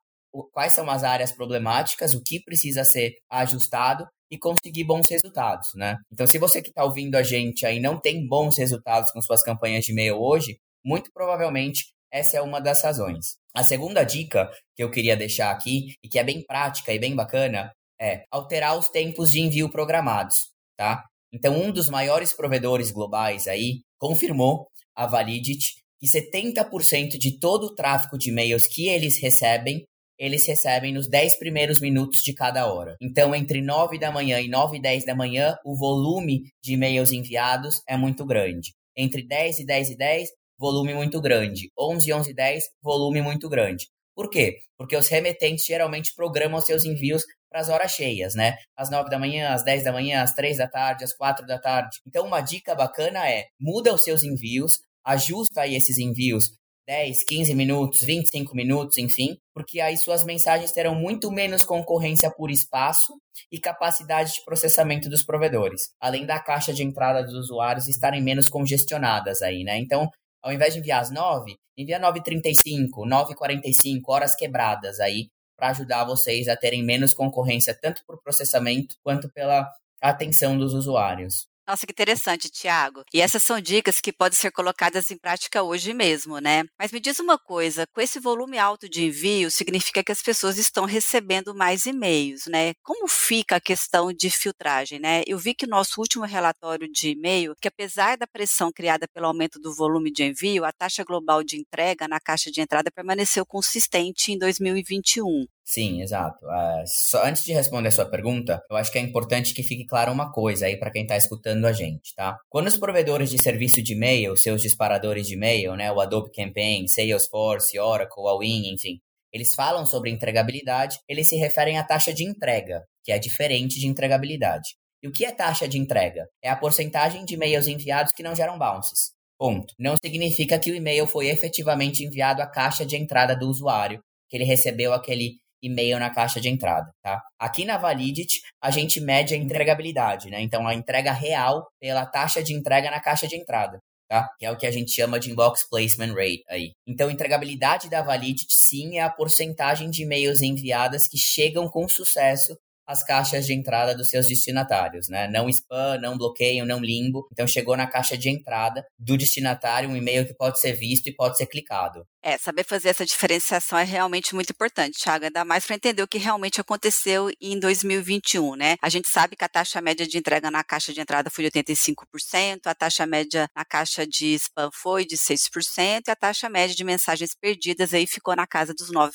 quais 0.52 0.74
são 0.74 0.88
as 0.90 1.04
áreas 1.04 1.32
problemáticas, 1.32 2.14
o 2.14 2.22
que 2.22 2.42
precisa 2.42 2.84
ser 2.84 3.14
ajustado 3.30 4.06
e 4.30 4.38
conseguir 4.38 4.84
bons 4.84 5.08
resultados, 5.10 5.68
né? 5.74 5.96
Então, 6.12 6.26
se 6.26 6.38
você 6.38 6.60
que 6.60 6.68
está 6.68 6.84
ouvindo 6.84 7.16
a 7.16 7.22
gente 7.22 7.64
aí 7.64 7.80
não 7.80 7.98
tem 8.00 8.26
bons 8.26 8.58
resultados 8.58 9.10
com 9.12 9.20
suas 9.22 9.42
campanhas 9.42 9.84
de 9.84 9.92
e-mail 9.92 10.16
hoje, 10.20 10.58
muito 10.84 11.10
provavelmente 11.12 11.86
essa 12.12 12.38
é 12.38 12.42
uma 12.42 12.60
das 12.60 12.82
razões. 12.82 13.36
A 13.54 13.62
segunda 13.62 14.04
dica 14.04 14.50
que 14.76 14.82
eu 14.82 14.90
queria 14.90 15.16
deixar 15.16 15.50
aqui, 15.50 15.94
e 16.02 16.08
que 16.08 16.18
é 16.18 16.24
bem 16.24 16.44
prática 16.44 16.92
e 16.92 16.98
bem 16.98 17.14
bacana, 17.14 17.70
é 18.00 18.22
alterar 18.30 18.78
os 18.78 18.88
tempos 18.88 19.30
de 19.30 19.40
envio 19.40 19.70
programados, 19.70 20.36
tá? 20.76 21.04
Então, 21.32 21.54
um 21.54 21.70
dos 21.70 21.90
maiores 21.90 22.32
provedores 22.32 22.90
globais 22.90 23.46
aí 23.46 23.80
confirmou 23.98 24.66
a 24.96 25.06
Validity 25.06 25.82
que 26.00 26.06
70% 26.06 27.18
de 27.18 27.38
todo 27.38 27.64
o 27.64 27.74
tráfego 27.74 28.16
de 28.16 28.30
e-mails 28.30 28.66
que 28.68 28.88
eles 28.88 29.20
recebem 29.20 29.84
eles 30.18 30.46
recebem 30.46 30.92
nos 30.92 31.08
10 31.08 31.38
primeiros 31.38 31.80
minutos 31.80 32.20
de 32.20 32.34
cada 32.34 32.66
hora. 32.66 32.96
Então, 33.00 33.34
entre 33.34 33.62
9 33.62 33.98
da 33.98 34.10
manhã 34.10 34.40
e 34.40 34.48
9 34.48 34.76
e 34.76 34.80
10 34.80 35.04
da 35.04 35.14
manhã, 35.14 35.56
o 35.64 35.76
volume 35.76 36.42
de 36.62 36.72
e-mails 36.72 37.12
enviados 37.12 37.80
é 37.88 37.96
muito 37.96 38.26
grande. 38.26 38.74
Entre 38.96 39.26
10 39.26 39.60
e 39.60 39.66
10 39.66 39.90
e 39.90 39.96
10, 39.96 40.28
volume 40.58 40.92
muito 40.94 41.20
grande. 41.20 41.70
11 41.78 42.08
e 42.08 42.12
11 42.12 42.30
e 42.30 42.34
10, 42.34 42.64
volume 42.82 43.22
muito 43.22 43.48
grande. 43.48 43.86
Por 44.14 44.28
quê? 44.28 44.56
Porque 44.76 44.96
os 44.96 45.06
remetentes 45.06 45.64
geralmente 45.64 46.12
programam 46.16 46.60
seus 46.60 46.84
envios 46.84 47.22
para 47.48 47.60
as 47.60 47.68
horas 47.68 47.92
cheias, 47.92 48.34
né? 48.34 48.56
Às 48.76 48.90
9 48.90 49.08
da 49.08 49.18
manhã, 49.18 49.50
às 49.50 49.64
10 49.64 49.84
da 49.84 49.92
manhã, 49.92 50.22
às 50.22 50.34
3 50.34 50.58
da 50.58 50.66
tarde, 50.66 51.04
às 51.04 51.14
4 51.14 51.46
da 51.46 51.58
tarde. 51.58 51.98
Então, 52.04 52.26
uma 52.26 52.40
dica 52.40 52.74
bacana 52.74 53.28
é 53.30 53.44
muda 53.60 53.94
os 53.94 54.02
seus 54.02 54.24
envios, 54.24 54.80
ajusta 55.04 55.62
aí 55.62 55.76
esses 55.76 55.98
envios 55.98 56.57
10, 56.88 57.22
15 57.24 57.54
minutos, 57.54 58.00
25 58.00 58.56
minutos, 58.56 58.96
enfim, 58.96 59.36
porque 59.52 59.78
aí 59.78 59.94
suas 59.98 60.24
mensagens 60.24 60.72
terão 60.72 60.94
muito 60.94 61.30
menos 61.30 61.62
concorrência 61.62 62.30
por 62.30 62.50
espaço 62.50 63.12
e 63.52 63.60
capacidade 63.60 64.32
de 64.32 64.42
processamento 64.42 65.06
dos 65.06 65.22
provedores, 65.22 65.90
além 66.00 66.24
da 66.24 66.40
caixa 66.40 66.72
de 66.72 66.82
entrada 66.82 67.22
dos 67.22 67.34
usuários 67.34 67.88
estarem 67.88 68.22
menos 68.22 68.48
congestionadas 68.48 69.42
aí, 69.42 69.64
né? 69.64 69.78
Então, 69.78 70.08
ao 70.42 70.50
invés 70.50 70.72
de 70.72 70.80
enviar 70.80 71.02
às 71.02 71.10
9, 71.10 71.58
envia 71.76 72.00
9h35, 72.00 73.06
9h45, 73.06 74.00
horas 74.08 74.34
quebradas 74.34 74.98
aí, 74.98 75.28
para 75.58 75.68
ajudar 75.68 76.06
vocês 76.06 76.48
a 76.48 76.56
terem 76.56 76.82
menos 76.82 77.12
concorrência 77.12 77.76
tanto 77.78 78.00
por 78.06 78.18
processamento 78.22 78.94
quanto 79.02 79.30
pela 79.30 79.68
atenção 80.00 80.56
dos 80.56 80.72
usuários. 80.72 81.48
Nossa, 81.68 81.86
que 81.86 81.92
interessante, 81.92 82.48
Tiago. 82.48 83.04
E 83.12 83.20
essas 83.20 83.42
são 83.42 83.60
dicas 83.60 84.00
que 84.00 84.10
podem 84.10 84.38
ser 84.38 84.50
colocadas 84.50 85.10
em 85.10 85.18
prática 85.18 85.62
hoje 85.62 85.92
mesmo, 85.92 86.38
né? 86.38 86.64
Mas 86.78 86.90
me 86.90 86.98
diz 86.98 87.18
uma 87.18 87.38
coisa: 87.38 87.86
com 87.92 88.00
esse 88.00 88.18
volume 88.18 88.56
alto 88.56 88.88
de 88.88 89.04
envio, 89.04 89.50
significa 89.50 90.02
que 90.02 90.10
as 90.10 90.22
pessoas 90.22 90.56
estão 90.56 90.86
recebendo 90.86 91.54
mais 91.54 91.84
e-mails, 91.84 92.46
né? 92.46 92.72
Como 92.82 93.06
fica 93.06 93.56
a 93.56 93.60
questão 93.60 94.10
de 94.14 94.30
filtragem, 94.30 94.98
né? 94.98 95.22
Eu 95.26 95.38
vi 95.38 95.54
que 95.54 95.66
no 95.66 95.76
nosso 95.76 96.00
último 96.00 96.24
relatório 96.24 96.90
de 96.90 97.10
e-mail, 97.10 97.54
que 97.60 97.68
apesar 97.68 98.16
da 98.16 98.26
pressão 98.26 98.72
criada 98.72 99.06
pelo 99.06 99.26
aumento 99.26 99.60
do 99.60 99.74
volume 99.74 100.10
de 100.10 100.24
envio, 100.24 100.64
a 100.64 100.72
taxa 100.72 101.04
global 101.04 101.44
de 101.44 101.58
entrega 101.58 102.08
na 102.08 102.18
caixa 102.18 102.50
de 102.50 102.62
entrada 102.62 102.90
permaneceu 102.90 103.44
consistente 103.44 104.32
em 104.32 104.38
2021. 104.38 105.44
Sim, 105.70 106.00
exato. 106.00 106.46
Uh, 106.46 106.82
só 106.86 107.26
antes 107.26 107.44
de 107.44 107.52
responder 107.52 107.88
a 107.88 107.90
sua 107.90 108.06
pergunta, 108.06 108.58
eu 108.70 108.76
acho 108.78 108.90
que 108.90 108.96
é 108.96 109.02
importante 109.02 109.52
que 109.52 109.62
fique 109.62 109.84
clara 109.84 110.10
uma 110.10 110.32
coisa 110.32 110.64
aí 110.64 110.78
para 110.78 110.90
quem 110.90 111.02
está 111.02 111.14
escutando 111.14 111.66
a 111.66 111.74
gente, 111.74 112.14
tá? 112.16 112.38
Quando 112.48 112.68
os 112.68 112.78
provedores 112.78 113.28
de 113.28 113.36
serviço 113.36 113.82
de 113.82 113.92
e-mail, 113.92 114.34
seus 114.34 114.62
disparadores 114.62 115.26
de 115.26 115.34
e-mail, 115.34 115.76
né, 115.76 115.92
o 115.92 116.00
Adobe 116.00 116.30
Campaign, 116.32 116.88
Salesforce, 116.88 117.78
Oracle, 117.78 118.26
Awin, 118.26 118.72
enfim, 118.72 118.98
eles 119.30 119.54
falam 119.54 119.84
sobre 119.84 120.08
entregabilidade, 120.08 121.00
eles 121.06 121.28
se 121.28 121.36
referem 121.36 121.76
à 121.76 121.84
taxa 121.84 122.14
de 122.14 122.24
entrega, 122.24 122.82
que 123.04 123.12
é 123.12 123.18
diferente 123.18 123.78
de 123.78 123.86
entregabilidade. 123.86 124.70
E 125.02 125.08
o 125.08 125.12
que 125.12 125.26
é 125.26 125.32
taxa 125.32 125.68
de 125.68 125.76
entrega? 125.76 126.30
É 126.42 126.48
a 126.48 126.56
porcentagem 126.56 127.26
de 127.26 127.34
e-mails 127.34 127.66
enviados 127.66 128.14
que 128.16 128.22
não 128.22 128.34
geram 128.34 128.58
bounces. 128.58 129.12
Ponto. 129.38 129.74
Não 129.78 129.96
significa 130.02 130.58
que 130.58 130.70
o 130.70 130.74
e-mail 130.74 131.06
foi 131.06 131.28
efetivamente 131.28 132.02
enviado 132.02 132.40
à 132.40 132.46
caixa 132.46 132.86
de 132.86 132.96
entrada 132.96 133.36
do 133.36 133.50
usuário, 133.50 134.00
que 134.30 134.36
ele 134.38 134.44
recebeu 134.44 134.94
aquele 134.94 135.36
e-mail 135.62 135.98
na 135.98 136.10
caixa 136.10 136.40
de 136.40 136.48
entrada, 136.48 136.90
tá? 137.02 137.20
Aqui 137.38 137.64
na 137.64 137.78
Validity, 137.78 138.40
a 138.62 138.70
gente 138.70 139.00
mede 139.00 139.34
a 139.34 139.36
entregabilidade, 139.36 140.30
né? 140.30 140.40
Então, 140.40 140.66
a 140.66 140.74
entrega 140.74 141.12
real 141.12 141.66
pela 141.80 142.06
taxa 142.06 142.42
de 142.42 142.54
entrega 142.54 142.90
na 142.90 143.00
caixa 143.00 143.26
de 143.26 143.36
entrada, 143.36 143.78
tá? 144.08 144.28
Que 144.38 144.46
é 144.46 144.50
o 144.50 144.56
que 144.56 144.66
a 144.66 144.70
gente 144.70 144.92
chama 144.92 145.18
de 145.18 145.30
inbox 145.30 145.68
placement 145.68 146.14
rate 146.14 146.44
aí. 146.48 146.72
Então, 146.86 147.10
entregabilidade 147.10 147.88
da 147.90 148.02
Validity, 148.02 148.46
sim, 148.52 148.98
é 148.98 149.02
a 149.02 149.10
porcentagem 149.10 149.90
de 149.90 150.02
e-mails 150.02 150.40
enviadas 150.40 151.06
que 151.08 151.18
chegam 151.18 151.68
com 151.68 151.88
sucesso 151.88 152.56
as 152.88 153.04
caixas 153.04 153.46
de 153.46 153.52
entrada 153.52 153.94
dos 153.94 154.08
seus 154.08 154.26
destinatários, 154.26 155.08
né? 155.10 155.28
Não 155.28 155.46
spam, 155.50 155.98
não 156.00 156.16
bloqueio, 156.16 156.64
não 156.64 156.80
limbo. 156.80 157.28
Então 157.30 157.46
chegou 157.46 157.76
na 157.76 157.86
caixa 157.86 158.16
de 158.16 158.30
entrada 158.30 158.82
do 158.98 159.18
destinatário 159.18 159.90
um 159.90 159.96
e-mail 159.96 160.26
que 160.26 160.34
pode 160.34 160.58
ser 160.58 160.72
visto 160.72 161.06
e 161.06 161.14
pode 161.14 161.36
ser 161.36 161.46
clicado. 161.46 162.06
É, 162.22 162.36
saber 162.36 162.64
fazer 162.64 162.88
essa 162.88 163.06
diferenciação 163.06 163.78
é 163.78 163.84
realmente 163.84 164.34
muito 164.34 164.50
importante, 164.50 164.98
Thiago, 164.98 165.26
ainda 165.26 165.44
mais 165.44 165.64
para 165.64 165.76
entender 165.76 166.02
o 166.02 166.08
que 166.08 166.18
realmente 166.18 166.60
aconteceu 166.60 167.30
em 167.40 167.60
2021, 167.60 168.56
né? 168.56 168.76
A 168.82 168.88
gente 168.88 169.08
sabe 169.08 169.36
que 169.36 169.44
a 169.44 169.48
taxa 169.48 169.80
média 169.80 170.06
de 170.06 170.18
entrega 170.18 170.50
na 170.50 170.64
caixa 170.64 170.92
de 170.92 171.00
entrada 171.00 171.30
foi 171.30 171.48
de 171.48 171.50
85%, 171.62 172.66
a 172.66 172.74
taxa 172.74 173.06
média 173.06 173.48
na 173.54 173.64
caixa 173.64 174.06
de 174.06 174.34
spam 174.34 174.70
foi 174.72 175.04
de 175.04 175.16
6% 175.16 176.08
e 176.08 176.10
a 176.10 176.16
taxa 176.16 176.48
média 176.48 176.74
de 176.74 176.84
mensagens 176.84 177.30
perdidas 177.40 177.94
aí 177.94 178.06
ficou 178.06 178.34
na 178.34 178.46
casa 178.46 178.74
dos 178.74 178.90
9%. 178.90 179.12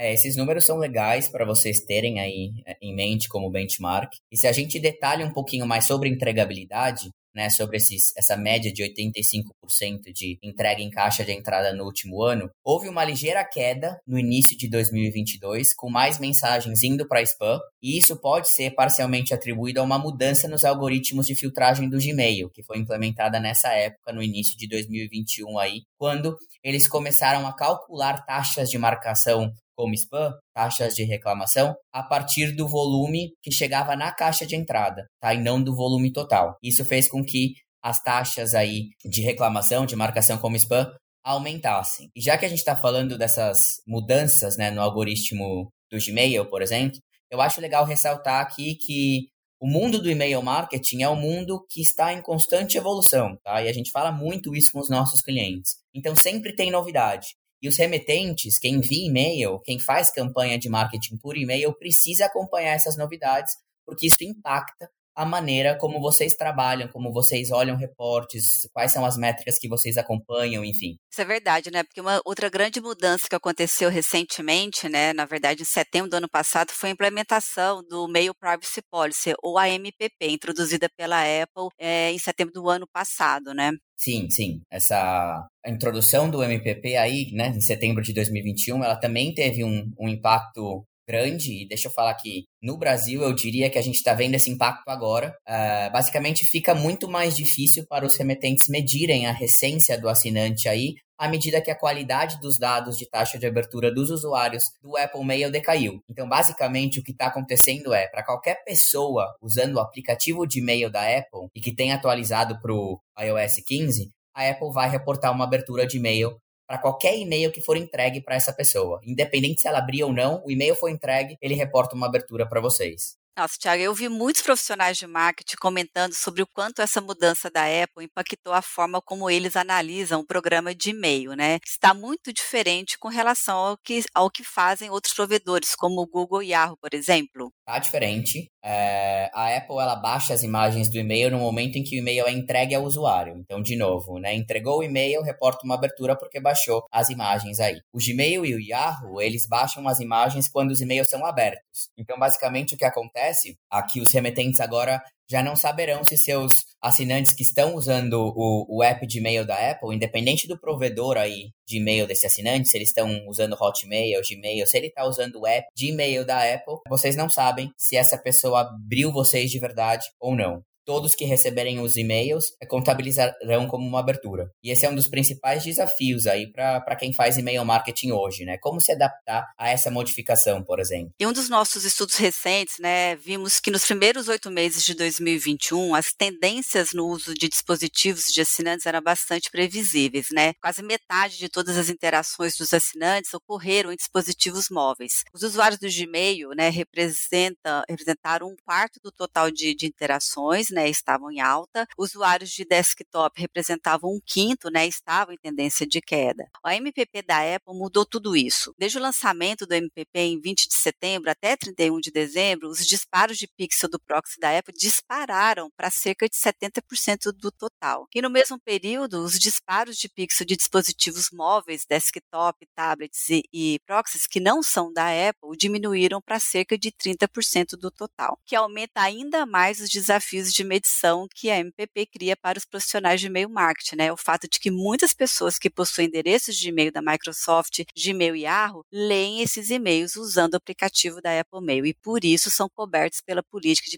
É, 0.00 0.14
esses 0.14 0.34
números 0.34 0.64
são 0.64 0.78
legais 0.78 1.28
para 1.28 1.44
vocês 1.44 1.80
terem 1.80 2.20
aí 2.20 2.52
é, 2.66 2.74
em 2.80 2.96
mente 2.96 3.28
como 3.28 3.50
benchmark. 3.50 4.10
E 4.32 4.36
se 4.36 4.46
a 4.46 4.52
gente 4.52 4.80
detalha 4.80 5.26
um 5.26 5.30
pouquinho 5.30 5.66
mais 5.66 5.84
sobre 5.84 6.08
entregabilidade, 6.08 7.10
né, 7.34 7.50
sobre 7.50 7.76
esses, 7.76 8.16
essa 8.16 8.34
média 8.34 8.72
de 8.72 8.82
85% 8.82 10.12
de 10.14 10.38
entrega 10.42 10.80
em 10.80 10.88
caixa 10.88 11.22
de 11.22 11.32
entrada 11.32 11.74
no 11.74 11.84
último 11.84 12.22
ano, 12.22 12.50
houve 12.64 12.88
uma 12.88 13.04
ligeira 13.04 13.44
queda 13.44 14.00
no 14.06 14.18
início 14.18 14.56
de 14.56 14.70
2022, 14.70 15.74
com 15.74 15.90
mais 15.90 16.18
mensagens 16.18 16.82
indo 16.82 17.06
para 17.06 17.22
spam, 17.22 17.60
e 17.82 17.98
isso 17.98 18.18
pode 18.20 18.48
ser 18.48 18.70
parcialmente 18.70 19.34
atribuído 19.34 19.80
a 19.80 19.84
uma 19.84 19.98
mudança 19.98 20.48
nos 20.48 20.64
algoritmos 20.64 21.26
de 21.26 21.34
filtragem 21.34 21.90
do 21.90 21.98
Gmail, 21.98 22.50
que 22.50 22.64
foi 22.64 22.78
implementada 22.78 23.38
nessa 23.38 23.68
época, 23.74 24.12
no 24.12 24.22
início 24.22 24.56
de 24.56 24.66
2021 24.66 25.58
aí, 25.58 25.82
quando 25.98 26.36
eles 26.64 26.88
começaram 26.88 27.46
a 27.46 27.54
calcular 27.54 28.24
taxas 28.24 28.70
de 28.70 28.78
marcação 28.78 29.52
como 29.80 29.94
spam, 29.94 30.30
taxas 30.54 30.94
de 30.94 31.04
reclamação, 31.04 31.74
a 31.90 32.02
partir 32.02 32.54
do 32.54 32.68
volume 32.68 33.32
que 33.42 33.50
chegava 33.50 33.96
na 33.96 34.12
caixa 34.12 34.44
de 34.44 34.54
entrada, 34.54 35.06
tá? 35.18 35.32
E 35.32 35.38
não 35.38 35.62
do 35.62 35.74
volume 35.74 36.12
total. 36.12 36.56
Isso 36.62 36.84
fez 36.84 37.08
com 37.08 37.24
que 37.24 37.54
as 37.82 38.02
taxas 38.02 38.54
aí 38.54 38.88
de 39.02 39.22
reclamação, 39.22 39.86
de 39.86 39.96
marcação 39.96 40.36
como 40.36 40.56
spam, 40.56 40.92
aumentassem. 41.24 42.10
E 42.14 42.20
já 42.20 42.36
que 42.36 42.44
a 42.44 42.48
gente 42.48 42.58
está 42.58 42.76
falando 42.76 43.16
dessas 43.16 43.56
mudanças 43.86 44.58
né, 44.58 44.70
no 44.70 44.82
algoritmo 44.82 45.70
do 45.90 45.98
Gmail, 45.98 46.44
por 46.50 46.60
exemplo, 46.60 46.98
eu 47.30 47.40
acho 47.40 47.60
legal 47.60 47.86
ressaltar 47.86 48.42
aqui 48.42 48.74
que 48.74 49.28
o 49.62 49.66
mundo 49.66 50.00
do 50.00 50.10
e-mail 50.10 50.42
marketing 50.42 51.02
é 51.02 51.08
um 51.08 51.16
mundo 51.16 51.64
que 51.70 51.80
está 51.80 52.12
em 52.12 52.22
constante 52.22 52.78
evolução, 52.78 53.36
tá? 53.44 53.62
E 53.62 53.68
a 53.68 53.72
gente 53.72 53.90
fala 53.90 54.10
muito 54.10 54.54
isso 54.54 54.72
com 54.72 54.80
os 54.80 54.88
nossos 54.88 55.22
clientes. 55.22 55.76
Então 55.94 56.16
sempre 56.16 56.54
tem 56.54 56.70
novidade. 56.70 57.28
E 57.62 57.68
os 57.68 57.76
remetentes, 57.76 58.58
quem 58.58 58.76
envia 58.76 59.06
e-mail, 59.06 59.58
quem 59.60 59.78
faz 59.78 60.10
campanha 60.10 60.58
de 60.58 60.68
marketing 60.68 61.16
por 61.18 61.36
e-mail, 61.36 61.72
precisa 61.74 62.26
acompanhar 62.26 62.72
essas 62.74 62.96
novidades, 62.96 63.54
porque 63.84 64.06
isso 64.06 64.22
impacta 64.22 64.90
a 65.20 65.24
maneira 65.26 65.76
como 65.76 66.00
vocês 66.00 66.34
trabalham, 66.34 66.88
como 66.88 67.12
vocês 67.12 67.50
olham 67.50 67.76
reportes, 67.76 68.66
quais 68.72 68.90
são 68.90 69.04
as 69.04 69.18
métricas 69.18 69.58
que 69.58 69.68
vocês 69.68 69.98
acompanham, 69.98 70.64
enfim. 70.64 70.96
Isso 71.12 71.20
é 71.20 71.24
verdade, 71.26 71.70
né? 71.70 71.82
Porque 71.82 72.00
uma 72.00 72.22
outra 72.24 72.48
grande 72.48 72.80
mudança 72.80 73.26
que 73.28 73.36
aconteceu 73.36 73.90
recentemente, 73.90 74.88
né, 74.88 75.12
na 75.12 75.26
verdade 75.26 75.60
em 75.60 75.66
setembro 75.66 76.08
do 76.08 76.16
ano 76.16 76.28
passado, 76.28 76.70
foi 76.70 76.88
a 76.88 76.92
implementação 76.92 77.82
do 77.86 78.08
Mail 78.08 78.32
Privacy 78.34 78.80
Policy, 78.90 79.34
ou 79.42 79.58
AMPP, 79.58 80.26
introduzida 80.26 80.88
pela 80.96 81.20
Apple 81.20 81.68
é, 81.78 82.10
em 82.10 82.18
setembro 82.18 82.54
do 82.54 82.70
ano 82.70 82.86
passado, 82.90 83.52
né? 83.52 83.72
Sim, 83.98 84.30
sim. 84.30 84.62
Essa 84.70 85.46
introdução 85.66 86.30
do 86.30 86.42
MPP 86.42 86.96
aí, 86.96 87.30
né, 87.32 87.48
em 87.48 87.60
setembro 87.60 88.02
de 88.02 88.14
2021, 88.14 88.82
ela 88.82 88.96
também 88.96 89.34
teve 89.34 89.62
um, 89.62 89.92
um 90.00 90.08
impacto 90.08 90.82
grande, 91.08 91.62
e 91.62 91.68
deixa 91.68 91.88
eu 91.88 91.92
falar 91.92 92.14
que 92.14 92.44
no 92.62 92.76
Brasil 92.76 93.22
eu 93.22 93.34
diria 93.34 93.70
que 93.70 93.78
a 93.78 93.82
gente 93.82 93.96
está 93.96 94.14
vendo 94.14 94.34
esse 94.34 94.50
impacto 94.50 94.88
agora. 94.88 95.34
Uh, 95.48 95.92
basicamente, 95.92 96.44
fica 96.44 96.74
muito 96.74 97.08
mais 97.08 97.36
difícil 97.36 97.84
para 97.88 98.06
os 98.06 98.16
remetentes 98.16 98.68
medirem 98.68 99.26
a 99.26 99.32
recência 99.32 99.98
do 99.98 100.08
assinante 100.08 100.68
aí, 100.68 100.94
à 101.18 101.28
medida 101.28 101.60
que 101.60 101.70
a 101.70 101.78
qualidade 101.78 102.40
dos 102.40 102.58
dados 102.58 102.96
de 102.96 103.08
taxa 103.08 103.38
de 103.38 103.46
abertura 103.46 103.92
dos 103.92 104.08
usuários 104.08 104.64
do 104.82 104.96
Apple 104.96 105.22
Mail 105.22 105.50
decaiu. 105.50 106.00
Então, 106.08 106.26
basicamente, 106.26 106.98
o 106.98 107.02
que 107.02 107.12
está 107.12 107.26
acontecendo 107.26 107.92
é, 107.92 108.08
para 108.08 108.24
qualquer 108.24 108.64
pessoa 108.64 109.26
usando 109.42 109.74
o 109.74 109.80
aplicativo 109.80 110.46
de 110.46 110.60
e-mail 110.60 110.90
da 110.90 111.02
Apple 111.02 111.48
e 111.54 111.60
que 111.60 111.74
tem 111.74 111.92
atualizado 111.92 112.58
para 112.62 112.72
o 112.72 112.98
iOS 113.18 113.56
15, 113.66 114.08
a 114.34 114.48
Apple 114.48 114.72
vai 114.72 114.88
reportar 114.88 115.30
uma 115.32 115.44
abertura 115.44 115.86
de 115.86 115.98
e-mail 115.98 116.36
para 116.70 116.78
qualquer 116.78 117.18
e-mail 117.18 117.50
que 117.50 117.60
for 117.60 117.76
entregue 117.76 118.20
para 118.20 118.36
essa 118.36 118.52
pessoa. 118.52 119.00
Independente 119.04 119.60
se 119.60 119.66
ela 119.66 119.78
abrir 119.78 120.04
ou 120.04 120.12
não, 120.12 120.40
o 120.46 120.52
e-mail 120.52 120.76
foi 120.76 120.92
entregue, 120.92 121.36
ele 121.42 121.56
reporta 121.56 121.96
uma 121.96 122.06
abertura 122.06 122.48
para 122.48 122.60
vocês. 122.60 123.16
Nossa, 123.36 123.56
Thiago, 123.58 123.82
eu 123.82 123.92
vi 123.92 124.08
muitos 124.08 124.42
profissionais 124.42 124.96
de 124.96 125.06
marketing 125.06 125.56
comentando 125.56 126.12
sobre 126.12 126.42
o 126.42 126.46
quanto 126.46 126.80
essa 126.80 127.00
mudança 127.00 127.50
da 127.50 127.62
Apple 127.62 128.04
impactou 128.04 128.52
a 128.52 128.62
forma 128.62 129.00
como 129.02 129.28
eles 129.28 129.56
analisam 129.56 130.20
o 130.20 130.26
programa 130.26 130.72
de 130.72 130.90
e-mail, 130.90 131.32
né? 131.32 131.58
Está 131.66 131.92
muito 131.92 132.32
diferente 132.32 132.98
com 132.98 133.08
relação 133.08 133.56
ao 133.56 133.78
que, 133.78 134.04
ao 134.14 134.30
que 134.30 134.44
fazem 134.44 134.90
outros 134.90 135.14
provedores, 135.14 135.74
como 135.74 136.00
o 136.00 136.06
Google 136.06 136.42
e 136.42 136.50
Yahoo, 136.50 136.76
por 136.80 136.94
exemplo. 136.94 137.50
Está 137.66 137.80
diferente. 137.80 138.46
É, 138.62 139.30
a 139.32 139.56
Apple 139.56 139.78
ela 139.78 139.96
baixa 139.96 140.34
as 140.34 140.42
imagens 140.42 140.90
do 140.90 140.98
e-mail 140.98 141.30
no 141.30 141.38
momento 141.38 141.76
em 141.76 141.82
que 141.82 141.96
o 141.96 141.98
e-mail 141.98 142.26
é 142.26 142.32
entregue 142.32 142.74
ao 142.74 142.84
usuário. 142.84 143.36
Então, 143.38 143.62
de 143.62 143.76
novo, 143.76 144.18
né? 144.18 144.34
Entregou 144.34 144.78
o 144.78 144.82
e-mail, 144.82 145.22
reporta 145.22 145.64
uma 145.64 145.74
abertura 145.74 146.16
porque 146.16 146.40
baixou 146.40 146.84
as 146.92 147.08
imagens 147.08 147.58
aí. 147.60 147.80
O 147.92 147.98
Gmail 147.98 148.44
e 148.44 148.54
o 148.54 148.60
Yahoo, 148.60 149.20
eles 149.20 149.46
baixam 149.46 149.86
as 149.88 150.00
imagens 150.00 150.48
quando 150.48 150.70
os 150.70 150.80
e-mails 150.80 151.08
são 151.08 151.24
abertos. 151.24 151.90
Então, 151.96 152.18
basicamente, 152.18 152.74
o 152.74 152.78
que 152.78 152.84
acontece, 152.84 153.56
aqui 153.70 154.00
os 154.00 154.12
remetentes 154.12 154.60
agora 154.60 155.02
já 155.30 155.42
não 155.42 155.54
saberão 155.54 156.02
se 156.02 156.16
seus 156.16 156.64
assinantes 156.82 157.32
que 157.32 157.42
estão 157.42 157.74
usando 157.74 158.14
o, 158.14 158.78
o 158.78 158.82
app 158.82 159.06
de 159.06 159.18
e-mail 159.18 159.46
da 159.46 159.70
Apple, 159.70 159.94
independente 159.94 160.48
do 160.48 160.58
provedor 160.58 161.16
aí 161.16 161.50
de 161.66 161.78
e-mail 161.78 162.06
desse 162.06 162.26
assinante, 162.26 162.68
se 162.68 162.76
eles 162.76 162.88
estão 162.88 163.08
usando 163.28 163.56
Hotmail, 163.60 164.20
Gmail, 164.28 164.66
se 164.66 164.76
ele 164.76 164.88
está 164.88 165.06
usando 165.06 165.40
o 165.40 165.46
app 165.46 165.68
de 165.76 165.90
e-mail 165.90 166.26
da 166.26 166.42
Apple, 166.42 166.78
vocês 166.88 167.14
não 167.14 167.28
sabem 167.28 167.70
se 167.76 167.96
essa 167.96 168.18
pessoa 168.18 168.62
abriu 168.62 169.12
vocês 169.12 169.50
de 169.50 169.60
verdade 169.60 170.04
ou 170.18 170.34
não 170.34 170.62
todos 170.90 171.14
que 171.14 171.24
receberem 171.24 171.78
os 171.78 171.96
e-mails 171.96 172.46
contabilizarão 172.68 173.68
como 173.68 173.86
uma 173.86 174.00
abertura. 174.00 174.50
E 174.60 174.72
esse 174.72 174.84
é 174.84 174.90
um 174.90 174.94
dos 174.96 175.06
principais 175.06 175.62
desafios 175.62 176.26
aí 176.26 176.50
para 176.50 176.96
quem 176.96 177.12
faz 177.12 177.38
e-mail 177.38 177.64
marketing 177.64 178.10
hoje, 178.10 178.44
né? 178.44 178.58
Como 178.60 178.80
se 178.80 178.90
adaptar 178.90 179.46
a 179.56 179.68
essa 179.68 179.88
modificação, 179.88 180.64
por 180.64 180.80
exemplo. 180.80 181.12
E 181.20 181.24
um 181.24 181.32
dos 181.32 181.48
nossos 181.48 181.84
estudos 181.84 182.16
recentes, 182.16 182.80
né, 182.80 183.14
vimos 183.14 183.60
que 183.60 183.70
nos 183.70 183.84
primeiros 183.84 184.26
oito 184.26 184.50
meses 184.50 184.84
de 184.84 184.94
2021, 184.94 185.94
as 185.94 186.12
tendências 186.12 186.92
no 186.92 187.06
uso 187.06 187.34
de 187.34 187.48
dispositivos 187.48 188.24
de 188.24 188.40
assinantes 188.40 188.84
eram 188.84 189.00
bastante 189.00 189.48
previsíveis, 189.48 190.26
né? 190.32 190.54
Quase 190.60 190.82
metade 190.82 191.38
de 191.38 191.48
todas 191.48 191.78
as 191.78 191.88
interações 191.88 192.56
dos 192.56 192.74
assinantes 192.74 193.32
ocorreram 193.32 193.92
em 193.92 193.96
dispositivos 193.96 194.66
móveis. 194.68 195.22
Os 195.32 195.44
usuários 195.44 195.78
do 195.78 195.86
Gmail, 195.88 196.48
né, 196.56 196.68
representa, 196.68 197.84
representaram 197.88 198.48
um 198.48 198.56
quarto 198.64 198.98
do 199.00 199.12
total 199.12 199.52
de, 199.52 199.72
de 199.72 199.86
interações, 199.86 200.66
né? 200.70 200.79
Né, 200.80 200.88
estavam 200.88 201.30
em 201.30 201.40
alta. 201.40 201.86
Usuários 201.98 202.50
de 202.50 202.64
desktop 202.64 203.40
representavam 203.40 204.10
um 204.10 204.20
quinto, 204.24 204.70
né, 204.70 204.86
estavam 204.86 205.34
em 205.34 205.38
tendência 205.38 205.86
de 205.86 206.00
queda. 206.00 206.48
A 206.64 206.74
MPP 206.74 207.22
da 207.22 207.38
Apple 207.54 207.74
mudou 207.74 208.06
tudo 208.06 208.34
isso. 208.34 208.74
Desde 208.78 208.98
o 208.98 209.02
lançamento 209.02 209.66
do 209.66 209.74
MPP 209.74 210.18
em 210.20 210.40
20 210.40 210.68
de 210.68 210.74
setembro 210.74 211.30
até 211.30 211.56
31 211.56 212.00
de 212.00 212.10
dezembro, 212.10 212.68
os 212.68 212.86
disparos 212.86 213.36
de 213.36 213.46
pixel 213.46 213.90
do 213.90 214.00
proxy 214.00 214.38
da 214.40 214.56
Apple 214.56 214.74
dispararam 214.74 215.70
para 215.76 215.90
cerca 215.90 216.28
de 216.28 216.36
70% 216.36 217.32
do 217.32 217.50
total. 217.50 218.06
E 218.14 218.22
no 218.22 218.30
mesmo 218.30 218.58
período, 218.58 219.22
os 219.22 219.38
disparos 219.38 219.96
de 219.96 220.08
pixel 220.08 220.46
de 220.46 220.56
dispositivos 220.56 221.28
móveis, 221.32 221.84
desktop, 221.88 222.66
tablets 222.74 223.28
e, 223.28 223.42
e 223.52 223.78
proxies 223.86 224.26
que 224.26 224.40
não 224.40 224.62
são 224.62 224.92
da 224.92 225.08
Apple 225.28 225.56
diminuíram 225.56 226.20
para 226.22 226.40
cerca 226.40 226.78
de 226.78 226.90
30% 226.90 227.76
do 227.78 227.90
total, 227.90 228.38
que 228.46 228.56
aumenta 228.56 229.00
ainda 229.02 229.44
mais 229.44 229.80
os 229.80 229.90
desafios 229.90 230.52
de 230.52 230.59
medição 230.64 231.26
que 231.34 231.50
a 231.50 231.58
MPP 231.58 232.06
cria 232.06 232.36
para 232.36 232.58
os 232.58 232.64
profissionais 232.64 233.20
de 233.20 233.26
e-mail 233.26 233.48
marketing, 233.50 233.96
né? 233.96 234.12
O 234.12 234.16
fato 234.16 234.48
de 234.48 234.58
que 234.58 234.70
muitas 234.70 235.14
pessoas 235.14 235.58
que 235.58 235.70
possuem 235.70 236.08
endereços 236.08 236.56
de 236.56 236.68
e-mail 236.68 236.92
da 236.92 237.02
Microsoft, 237.02 237.82
Gmail 237.96 238.36
e 238.36 238.42
Yahoo, 238.42 238.84
leem 238.92 239.42
esses 239.42 239.70
e-mails 239.70 240.16
usando 240.16 240.54
o 240.54 240.56
aplicativo 240.56 241.20
da 241.20 241.40
Apple 241.40 241.60
Mail 241.64 241.86
e 241.86 241.94
por 241.94 242.24
isso 242.24 242.50
são 242.50 242.68
cobertos 242.68 243.20
pela 243.20 243.42
política 243.42 243.88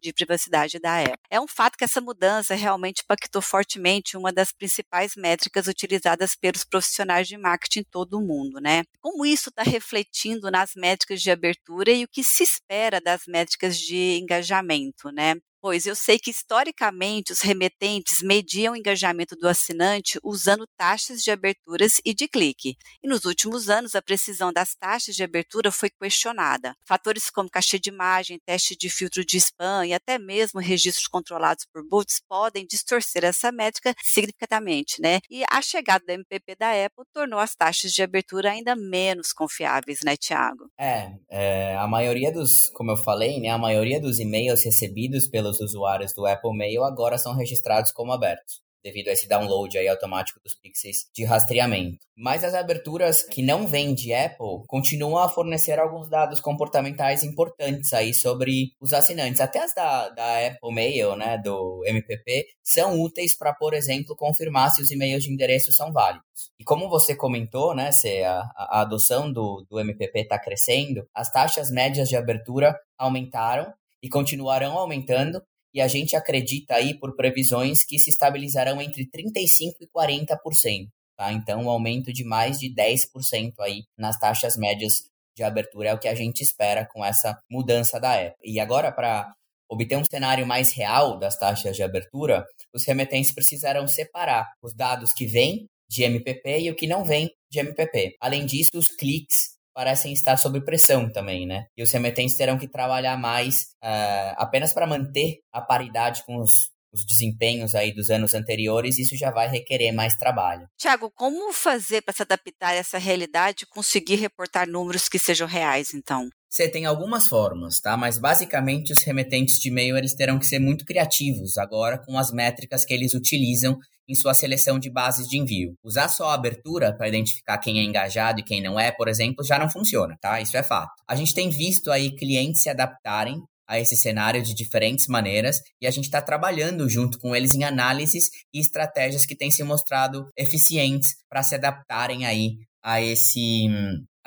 de 0.00 0.12
privacidade 0.12 0.78
da 0.78 1.00
Apple. 1.00 1.14
É 1.30 1.40
um 1.40 1.48
fato 1.48 1.76
que 1.76 1.84
essa 1.84 2.00
mudança 2.00 2.54
realmente 2.54 3.02
impactou 3.02 3.42
fortemente 3.42 4.16
uma 4.16 4.32
das 4.32 4.52
principais 4.52 5.14
métricas 5.16 5.66
utilizadas 5.66 6.34
pelos 6.34 6.64
profissionais 6.64 7.28
de 7.28 7.36
marketing 7.36 7.80
em 7.80 7.84
todo 7.84 8.18
o 8.18 8.20
mundo, 8.20 8.60
né? 8.60 8.82
Como 9.00 9.24
isso 9.24 9.48
está 9.50 9.62
refletindo 9.62 10.50
nas 10.50 10.72
métricas 10.74 11.20
de 11.20 11.30
abertura 11.30 11.90
e 11.92 12.04
o 12.04 12.08
que 12.08 12.22
se 12.24 12.42
espera 12.42 13.00
das 13.00 13.22
métricas 13.26 13.78
de 13.78 14.18
engajamento, 14.18 15.10
né? 15.10 15.34
Pois 15.60 15.86
eu 15.86 15.96
sei 15.96 16.18
que 16.18 16.30
historicamente 16.30 17.32
os 17.32 17.40
remetentes 17.40 18.22
mediam 18.22 18.74
o 18.74 18.76
engajamento 18.76 19.34
do 19.34 19.48
assinante 19.48 20.18
usando 20.22 20.66
taxas 20.76 21.22
de 21.22 21.30
aberturas 21.30 22.00
e 22.04 22.14
de 22.14 22.28
clique. 22.28 22.76
E 23.02 23.08
nos 23.08 23.24
últimos 23.24 23.68
anos 23.68 23.94
a 23.94 24.02
precisão 24.02 24.52
das 24.52 24.74
taxas 24.74 25.16
de 25.16 25.24
abertura 25.24 25.72
foi 25.72 25.90
questionada. 25.90 26.74
Fatores 26.86 27.28
como 27.30 27.50
cachê 27.50 27.78
de 27.78 27.90
imagem, 27.90 28.38
teste 28.46 28.76
de 28.76 28.88
filtro 28.88 29.24
de 29.24 29.36
spam 29.36 29.84
e 29.84 29.92
até 29.92 30.18
mesmo 30.18 30.60
registros 30.60 31.08
controlados 31.08 31.66
por 31.72 31.86
bots 31.86 32.20
podem 32.28 32.66
distorcer 32.66 33.24
essa 33.24 33.50
métrica 33.50 33.94
significativamente, 34.02 35.00
né? 35.00 35.20
E 35.28 35.42
a 35.50 35.60
chegada 35.60 36.04
da 36.06 36.14
MPP 36.14 36.56
da 36.56 36.70
Apple 36.70 37.04
tornou 37.12 37.40
as 37.40 37.54
taxas 37.54 37.92
de 37.92 38.02
abertura 38.02 38.52
ainda 38.52 38.76
menos 38.76 39.32
confiáveis, 39.32 40.00
né, 40.04 40.16
Tiago? 40.16 40.70
É, 40.78 41.12
é, 41.30 41.76
a 41.76 41.86
maioria 41.86 42.32
dos, 42.32 42.70
como 42.70 42.92
eu 42.92 42.96
falei, 42.96 43.40
né, 43.40 43.48
a 43.48 43.58
maioria 43.58 44.00
dos 44.00 44.18
e-mails 44.18 44.64
recebidos 44.64 45.28
pelos 45.48 45.60
usuários 45.60 46.12
do 46.12 46.26
Apple 46.26 46.54
Mail 46.54 46.84
agora 46.84 47.16
são 47.16 47.34
registrados 47.34 47.90
como 47.90 48.12
abertos 48.12 48.60
devido 48.82 49.08
a 49.08 49.12
esse 49.12 49.28
download 49.28 49.76
aí 49.76 49.88
automático 49.88 50.40
dos 50.42 50.54
pixels 50.54 51.08
de 51.14 51.24
rastreamento. 51.24 51.98
Mas 52.16 52.42
as 52.44 52.54
aberturas 52.54 53.22
que 53.22 53.42
não 53.42 53.66
vêm 53.66 53.94
de 53.94 54.12
Apple 54.14 54.64
continuam 54.66 55.18
a 55.18 55.28
fornecer 55.28 55.78
alguns 55.78 56.08
dados 56.08 56.40
comportamentais 56.40 57.22
importantes 57.22 57.92
aí 57.92 58.14
sobre 58.14 58.72
os 58.80 58.92
assinantes. 58.92 59.40
Até 59.40 59.62
as 59.62 59.74
da, 59.74 60.08
da 60.10 60.46
Apple 60.46 60.72
Mail, 60.72 61.16
né, 61.16 61.38
do 61.38 61.82
MPP, 61.86 62.46
são 62.62 63.00
úteis 63.00 63.36
para, 63.36 63.52
por 63.52 63.74
exemplo, 63.74 64.16
confirmar 64.16 64.70
se 64.70 64.80
os 64.80 64.90
e-mails 64.90 65.24
de 65.24 65.32
endereço 65.32 65.72
são 65.72 65.92
válidos. 65.92 66.24
E 66.58 66.64
como 66.64 66.88
você 66.88 67.14
comentou, 67.14 67.74
né, 67.74 67.92
se 67.92 68.22
a, 68.22 68.40
a 68.56 68.80
adoção 68.80 69.32
do, 69.32 69.66
do 69.68 69.78
MPP 69.80 70.20
está 70.20 70.38
crescendo, 70.38 71.06
as 71.14 71.30
taxas 71.30 71.70
médias 71.70 72.08
de 72.08 72.16
abertura 72.16 72.78
aumentaram 72.96 73.72
e 74.02 74.08
continuarão 74.08 74.78
aumentando, 74.78 75.42
e 75.74 75.80
a 75.80 75.88
gente 75.88 76.16
acredita 76.16 76.74
aí 76.74 76.94
por 76.94 77.14
previsões 77.14 77.84
que 77.84 77.98
se 77.98 78.10
estabilizarão 78.10 78.80
entre 78.80 79.06
35% 79.06 79.74
e 79.80 79.86
40%. 79.86 80.88
Tá? 81.16 81.32
Então, 81.32 81.62
um 81.62 81.70
aumento 81.70 82.12
de 82.12 82.24
mais 82.24 82.58
de 82.58 82.72
10% 82.72 83.52
aí 83.60 83.82
nas 83.96 84.18
taxas 84.18 84.56
médias 84.56 85.08
de 85.36 85.42
abertura 85.42 85.90
é 85.90 85.94
o 85.94 85.98
que 85.98 86.08
a 86.08 86.14
gente 86.14 86.42
espera 86.42 86.86
com 86.86 87.04
essa 87.04 87.38
mudança 87.50 88.00
da 88.00 88.14
Apple. 88.14 88.34
E 88.44 88.58
agora, 88.58 88.90
para 88.92 89.32
obter 89.70 89.96
um 89.96 90.04
cenário 90.10 90.46
mais 90.46 90.72
real 90.72 91.18
das 91.18 91.38
taxas 91.38 91.76
de 91.76 91.82
abertura, 91.82 92.44
os 92.74 92.84
remetentes 92.84 93.32
precisarão 93.32 93.86
separar 93.86 94.48
os 94.62 94.74
dados 94.74 95.12
que 95.12 95.26
vêm 95.26 95.66
de 95.90 96.02
MPP 96.02 96.60
e 96.60 96.70
o 96.70 96.76
que 96.76 96.86
não 96.86 97.04
vem 97.04 97.30
de 97.50 97.58
MPP. 97.60 98.16
Além 98.20 98.46
disso, 98.46 98.70
os 98.74 98.88
cliques 98.88 99.57
parecem 99.78 100.12
estar 100.12 100.36
sob 100.36 100.60
pressão 100.64 101.08
também, 101.08 101.46
né? 101.46 101.66
E 101.76 101.84
os 101.84 101.92
remetentes 101.92 102.36
terão 102.36 102.58
que 102.58 102.66
trabalhar 102.66 103.16
mais 103.16 103.76
uh, 103.80 104.34
apenas 104.36 104.72
para 104.72 104.88
manter 104.88 105.38
a 105.52 105.60
paridade 105.60 106.24
com 106.26 106.42
os, 106.42 106.72
os 106.92 107.06
desempenhos 107.06 107.76
aí 107.76 107.94
dos 107.94 108.10
anos 108.10 108.34
anteriores, 108.34 108.98
isso 108.98 109.16
já 109.16 109.30
vai 109.30 109.46
requerer 109.46 109.92
mais 109.92 110.16
trabalho. 110.16 110.66
Tiago, 110.76 111.12
como 111.14 111.52
fazer 111.52 112.02
para 112.02 112.12
se 112.12 112.22
adaptar 112.22 112.70
a 112.70 112.74
essa 112.74 112.98
realidade 112.98 113.62
e 113.62 113.66
conseguir 113.68 114.16
reportar 114.16 114.68
números 114.68 115.08
que 115.08 115.16
sejam 115.16 115.46
reais, 115.46 115.94
então? 115.94 116.28
Você 116.48 116.68
tem 116.68 116.86
algumas 116.86 117.26
formas, 117.26 117.78
tá? 117.78 117.96
Mas 117.96 118.18
basicamente 118.18 118.92
os 118.92 119.02
remetentes 119.02 119.58
de 119.58 119.68
e-mail 119.68 119.96
eles 119.96 120.14
terão 120.14 120.38
que 120.38 120.46
ser 120.46 120.58
muito 120.58 120.84
criativos 120.84 121.58
agora 121.58 121.98
com 121.98 122.18
as 122.18 122.32
métricas 122.32 122.84
que 122.84 122.94
eles 122.94 123.12
utilizam 123.12 123.78
em 124.08 124.14
sua 124.14 124.32
seleção 124.32 124.78
de 124.78 124.90
bases 124.90 125.28
de 125.28 125.36
envio. 125.36 125.74
Usar 125.84 126.08
só 126.08 126.30
a 126.30 126.34
abertura 126.34 126.96
para 126.96 127.08
identificar 127.08 127.58
quem 127.58 127.78
é 127.78 127.82
engajado 127.82 128.40
e 128.40 128.42
quem 128.44 128.62
não 128.62 128.80
é, 128.80 128.90
por 128.90 129.08
exemplo, 129.08 129.44
já 129.44 129.58
não 129.58 129.68
funciona, 129.68 130.16
tá? 130.20 130.40
Isso 130.40 130.56
é 130.56 130.62
fato. 130.62 130.92
A 131.06 131.14
gente 131.14 131.34
tem 131.34 131.50
visto 131.50 131.90
aí 131.90 132.16
clientes 132.16 132.62
se 132.62 132.70
adaptarem 132.70 133.42
a 133.68 133.78
esse 133.78 133.94
cenário 133.96 134.42
de 134.42 134.54
diferentes 134.54 135.06
maneiras 135.06 135.60
e 135.78 135.86
a 135.86 135.90
gente 135.90 136.04
está 136.04 136.22
trabalhando 136.22 136.88
junto 136.88 137.18
com 137.18 137.36
eles 137.36 137.54
em 137.54 137.64
análises 137.64 138.30
e 138.52 138.58
estratégias 138.58 139.26
que 139.26 139.36
têm 139.36 139.50
se 139.50 139.62
mostrado 139.62 140.26
eficientes 140.34 141.10
para 141.28 141.42
se 141.42 141.54
adaptarem 141.54 142.24
aí 142.24 142.56
a 142.82 143.02
esse 143.02 143.68